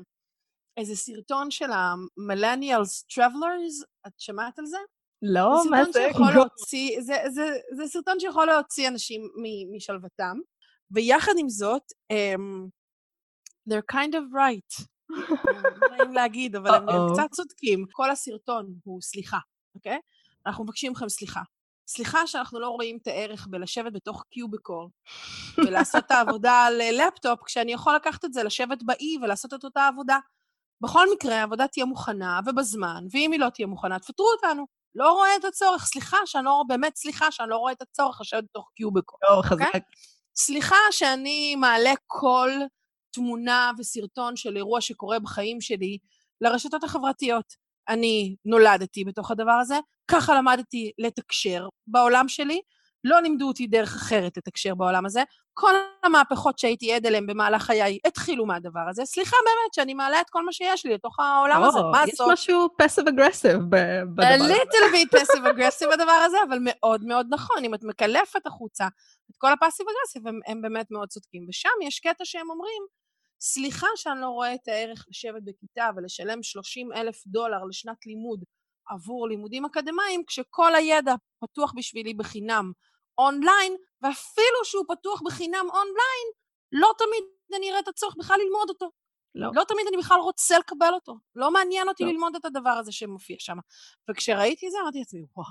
[0.78, 4.78] איזה סרטון של ה-Millennials Travelers, את שמעת על זה?
[5.22, 6.08] לא, מה זה?
[6.34, 9.22] להוציא, זה, זה, זה סרטון שיכול להוציא אנשים
[9.76, 10.38] משלוותם,
[10.92, 12.70] ויחד עם זאת, um,
[13.70, 14.86] they're kind of right.
[15.12, 17.86] לא נעים להגיד, אבל הם קצת צודקים.
[17.92, 19.38] כל הסרטון הוא סליחה,
[19.76, 20.00] אוקיי?
[20.46, 21.42] אנחנו מבקשים מכם סליחה.
[21.88, 24.90] סליחה שאנחנו לא רואים את הערך בלשבת בתוך קיוביקור
[25.58, 29.88] ולעשות את העבודה על לפטופ, כשאני יכול לקחת את זה, לשבת באי ולעשות את אותה
[29.88, 30.20] עבודה.
[30.82, 34.66] בכל מקרה, העבודה תהיה מוכנה ובזמן, ואם היא לא תהיה מוכנה, תפטרו אותנו.
[34.96, 38.44] לא רואה את הצורך, סליחה שאני לא, באמת סליחה שאני לא רואה את הצורך לשבת
[38.44, 39.20] בתוך קיוביקור.
[39.24, 39.68] לא, אוקיי?
[39.68, 39.84] חזק.
[40.36, 42.52] סליחה שאני מעלה כל
[43.14, 45.98] תמונה וסרטון של אירוע שקורה בחיים שלי
[46.42, 47.46] לרשתות החברתיות.
[47.90, 49.76] אני נולדתי בתוך הדבר הזה,
[50.08, 52.62] ככה למדתי לתקשר בעולם שלי,
[53.04, 55.24] לא לימדו אותי דרך אחרת לתקשר בעולם הזה.
[55.54, 59.06] כל המהפכות שהייתי עד אליהן במהלך חיי התחילו מהדבר הזה.
[59.06, 62.28] סליחה באמת שאני מעלה את כל מה שיש לי לתוך העולם הזה, מה לעשות?
[62.28, 64.54] יש משהו passive aggressive בדבר הזה.
[64.54, 67.64] Little bit passive aggressive בדבר הזה, אבל מאוד מאוד נכון.
[67.66, 68.88] אם את מקלפת החוצה
[69.32, 71.46] את כל ה passive aggressive, הם, הם באמת מאוד צודקים.
[71.50, 72.84] ושם יש קטע שהם אומרים,
[73.42, 78.44] סליחה שאני לא רואה את הערך לשבת בכיתה ולשלם 30 אלף דולר לשנת לימוד
[78.90, 82.72] עבור לימודים אקדמיים, כשכל הידע פתוח בשבילי בחינם
[83.18, 86.28] אונליין, ואפילו שהוא פתוח בחינם אונליין,
[86.72, 87.24] לא תמיד
[87.58, 88.92] אני אראה את הצורך בכלל ללמוד אותו.
[89.36, 89.50] לא.
[89.54, 91.16] לא תמיד אני בכלל רוצה לקבל אותו.
[91.36, 92.10] לא מעניין אותי לא.
[92.10, 93.58] ללמוד את הדבר הזה שמופיע שם.
[94.10, 95.48] וכשראיתי את זה, אמרתי לעצמי, וואו,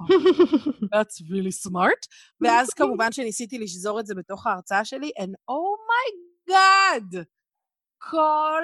[0.94, 2.02] that's really smart.
[2.40, 7.16] ואז כמובן שניסיתי לשזור את זה בתוך ההרצאה שלי, and oh my god,
[7.98, 8.62] כל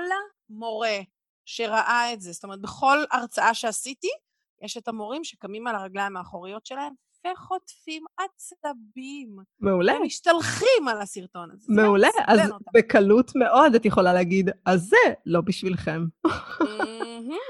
[0.51, 0.99] מורה
[1.45, 4.11] שראה את זה, זאת אומרת, בכל הרצאה שעשיתי,
[4.63, 6.93] יש את המורים שקמים על הרגליים האחוריות שלהם
[7.27, 9.37] וחוטפים עצבים.
[9.61, 9.95] מעולה.
[10.01, 11.67] ומשתלחים על הסרטון הזה.
[11.69, 12.65] מעולה, אז אותם.
[12.75, 16.05] בקלות מאוד את יכולה להגיד, אז זה לא בשבילכם.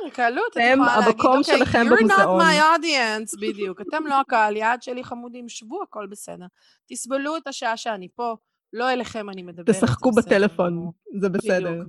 [0.06, 3.80] בקלות, את יכולה להגיד, אוקיי, you're not my audience, בדיוק.
[3.80, 6.46] אתם לא הקהל יעד שלי, חמודים, שבו, הכל בסדר.
[6.88, 8.36] תסבלו את השעה שאני פה,
[8.72, 9.70] לא אליכם אני מדברת.
[9.70, 10.90] תשחקו בטלפון,
[11.20, 11.82] זה בסדר.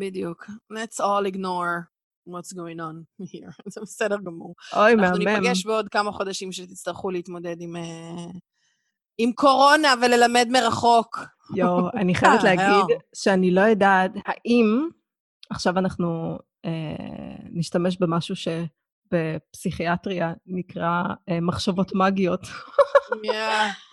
[0.00, 0.50] בדיוק.
[0.72, 1.90] Let's all ignore
[2.28, 3.50] what's going on here.
[3.72, 4.54] זה בסדר גמור.
[4.72, 5.04] אוי, מהמם.
[5.04, 8.38] אנחנו ניפגש בעוד כמה חודשים שתצטרכו להתמודד עם, uh,
[9.18, 11.18] עם קורונה וללמד מרחוק.
[11.56, 14.88] יואו, אני חייבת להגיד שאני לא יודעת האם,
[15.50, 16.68] עכשיו אנחנו uh,
[17.52, 22.42] נשתמש במשהו שבפסיכיאטריה נקרא uh, מחשבות מגיות.
[23.24, 23.89] yeah.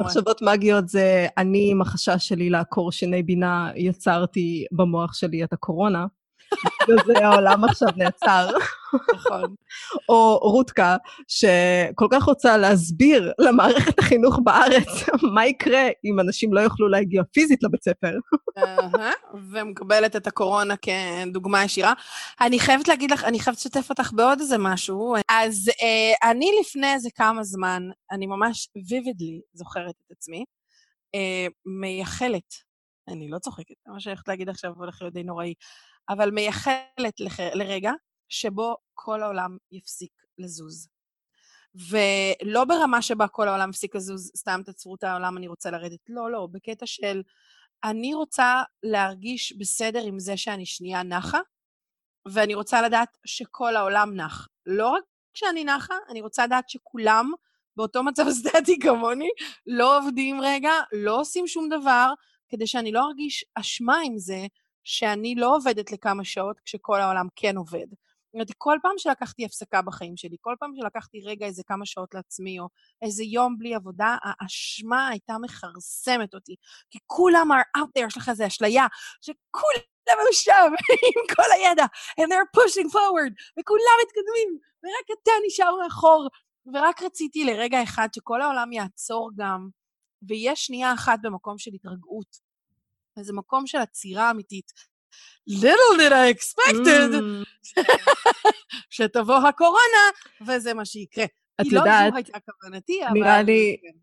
[0.00, 6.06] מחשבות מגיות זה אני עם החשש שלי לעקור שיני בינה, יצרתי במוח שלי את הקורונה.
[6.88, 8.50] וזה העולם עכשיו נעצר.
[9.14, 9.54] נכון.
[10.08, 10.96] או רותקה,
[11.28, 14.88] שכל כך רוצה להסביר למערכת החינוך בארץ
[15.34, 18.18] מה יקרה אם אנשים לא יוכלו להגיע פיזית לבית ספר.
[19.50, 21.92] ומקבלת את הקורונה כדוגמה ישירה.
[22.40, 25.14] אני חייבת להגיד לך, אני חייבת לשתף אותך בעוד איזה משהו.
[25.28, 30.44] אז אה, אני לפני איזה כמה זמן, אני ממש vividly זוכרת את עצמי,
[31.14, 31.46] אה,
[31.80, 32.54] מייחלת,
[33.08, 35.54] אני לא צוחקת, מה שאני הולכת להגיד עכשיו הולך להיות די נוראי.
[36.08, 37.20] אבל מייחלת.
[37.54, 37.92] לרגע
[38.28, 40.88] שבו כל העולם יפסיק לזוז.
[41.74, 46.00] ולא ברמה שבה כל העולם יפסיק לזוז, סתם תעצרו את העולם, אני רוצה לרדת.
[46.08, 47.22] לא, לא, בקטע של
[47.84, 51.40] אני רוצה להרגיש בסדר עם זה שאני שנייה נחה,
[52.32, 54.48] ואני רוצה לדעת שכל העולם נח.
[54.66, 55.02] לא רק
[55.34, 57.30] שאני נחה, אני רוצה לדעת שכולם
[57.76, 59.28] באותו מצב סטטי כמוני,
[59.66, 62.12] לא עובדים רגע, לא עושים שום דבר,
[62.48, 64.46] כדי שאני לא ארגיש אשמה עם זה
[64.84, 67.86] שאני לא עובדת לכמה שעות כשכל העולם כן עובד.
[68.36, 72.60] אמרתי, כל פעם שלקחתי הפסקה בחיים שלי, כל פעם שלקחתי רגע איזה כמה שעות לעצמי,
[72.60, 72.68] או
[73.02, 76.54] איזה יום בלי עבודה, האשמה הייתה מכרסמת אותי.
[76.90, 78.86] כי כולם are out there, יש לך איזו אשליה,
[79.20, 80.72] שכולם הם שם
[81.06, 81.84] עם כל הידע,
[82.20, 86.28] and they're pushing forward, וכולם מתקדמים, ורק אתה נשאר מאחור.
[86.74, 89.68] ורק רציתי לרגע אחד שכל העולם יעצור גם,
[90.28, 92.36] ויהיה שנייה אחת במקום של התרגעות.
[93.18, 94.72] איזה מקום של עצירה אמיתית.
[95.50, 97.44] little did I expected Mm,
[98.90, 100.04] שתבוא הקורונה,
[100.46, 101.24] וזה מה שיקרה.
[101.24, 103.12] את כי לא יודעת, זו הייתה כוונתי, אבל...
[103.14, 103.98] נראה לי- כן.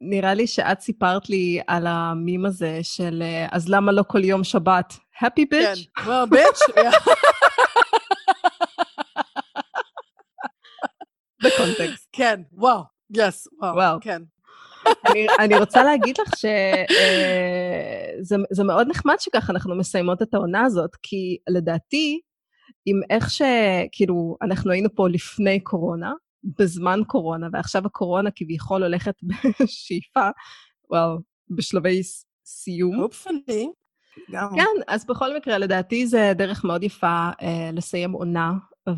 [0.00, 4.44] נראה לי שאת סיפרת לי על המים הזה של אה, אז למה לא כל יום
[4.44, 4.92] שבת?
[5.24, 5.72] happy כן.
[5.72, 6.02] bitch?
[6.04, 6.72] well, bitch.
[11.42, 12.08] בקונטקסט.
[12.12, 12.82] כן, וואו.
[13.16, 13.48] יס.
[13.60, 13.98] וואו.
[14.00, 14.22] כן.
[15.06, 20.90] אני, אני רוצה להגיד לך שזה זה מאוד נחמד שככה אנחנו מסיימות את העונה הזאת,
[21.02, 22.20] כי לדעתי,
[22.86, 26.12] עם איך שכאילו אנחנו היינו פה לפני קורונה,
[26.58, 29.14] בזמן קורונה, ועכשיו הקורונה כביכול הולכת
[29.60, 30.30] בשאיפה,
[30.90, 31.18] וואו,
[31.50, 32.00] בשלבי
[32.44, 33.00] סיום.
[34.30, 34.48] גם.
[34.56, 38.52] כן, אז בכל מקרה, לדעתי זה דרך מאוד יפה אה, לסיים עונה,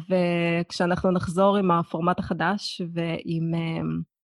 [0.08, 3.82] וכשאנחנו נחזור עם הפורמט החדש ועם אה,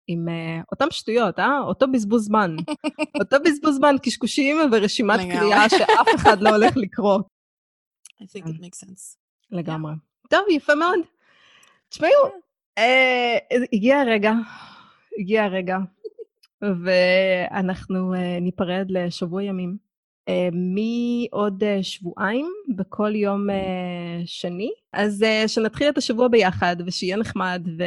[0.08, 1.58] עם, אה, אותם שטויות, אה?
[1.60, 2.56] אותו בזבוז זמן.
[3.20, 5.20] אותו בזבוז זמן, קשקושים ורשימת.
[5.20, 7.18] קריאה שאף אחד לא הולך לקרוא.
[8.22, 9.16] I think it makes sense.
[9.50, 9.92] לגמרי.
[10.30, 10.98] טוב, יפה מאוד.
[11.88, 12.10] תשמעו,
[12.78, 13.38] אה,
[13.72, 14.32] הגיע הרגע,
[15.18, 15.78] הגיע הרגע,
[16.84, 19.88] ואנחנו אה, ניפרד לשבוע ימים.
[20.28, 22.46] אה, מעוד אה, שבועיים,
[22.76, 24.70] בכל יום אה, שני.
[24.92, 27.82] אז אה, שנתחיל את השבוע ביחד, ושיהיה נחמד, ו...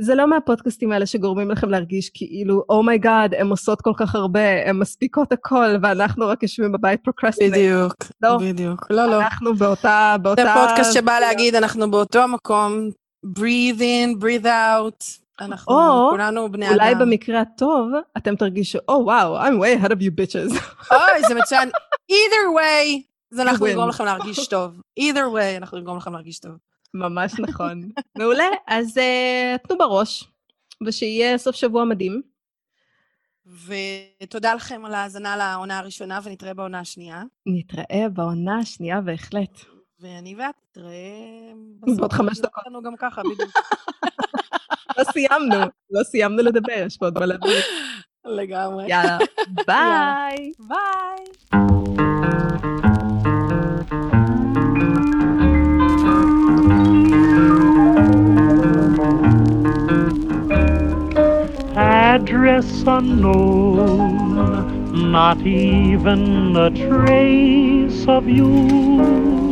[0.00, 4.14] זה לא מהפודקאסטים האלה שגורמים לכם להרגיש כאילו, oh my God, הן עושות כל כך
[4.14, 7.54] הרבה, הן מספיקות הכל, ואנחנו רק יושבים בבית procrastinate.
[7.54, 8.38] בדיוק, לא.
[8.38, 8.86] בדיוק.
[8.90, 9.20] לא, לא.
[9.20, 10.14] אנחנו באותה...
[10.16, 10.54] זה באותה...
[10.54, 12.88] פודקאסט שבא להגיד, אנחנו באותו המקום,
[13.26, 15.22] breathe in, breathe out.
[15.40, 16.74] אנחנו או כולנו בני אדם.
[16.74, 20.58] אולי במקרה הטוב, אתם תרגישו, או וואו, I'm way ahead of you bitches.
[20.94, 21.70] אוי, זה מצוין.
[22.12, 23.66] either way, זה אנחנו.
[23.66, 24.80] נגרום לכם להרגיש טוב.
[25.00, 26.52] either way, אנחנו נגרום לכם להרגיש טוב.
[26.94, 27.88] ממש נכון.
[28.18, 30.24] מעולה, אז uh, תנו בראש,
[30.86, 32.22] ושיהיה סוף שבוע מדהים.
[33.46, 37.22] ותודה לכם על ההאזנה לעונה הראשונה, ונתראה בעונה השנייה.
[37.46, 39.60] נתראה בעונה השנייה בהחלט.
[40.00, 41.96] ואני ואת נתראה...
[41.96, 42.64] בעוד חמש דקות.
[42.66, 43.50] לנו גם ככה, בדיוק.
[44.98, 45.56] לא סיימנו,
[45.90, 47.62] לא סיימנו לדבר, יש פה עוד מלא דברים.
[48.24, 48.88] לגמרי.
[48.88, 49.18] יאללה,
[49.66, 50.52] ביי.
[50.58, 52.11] ביי.
[62.22, 64.36] Address unknown,
[65.10, 69.51] not even a trace of you.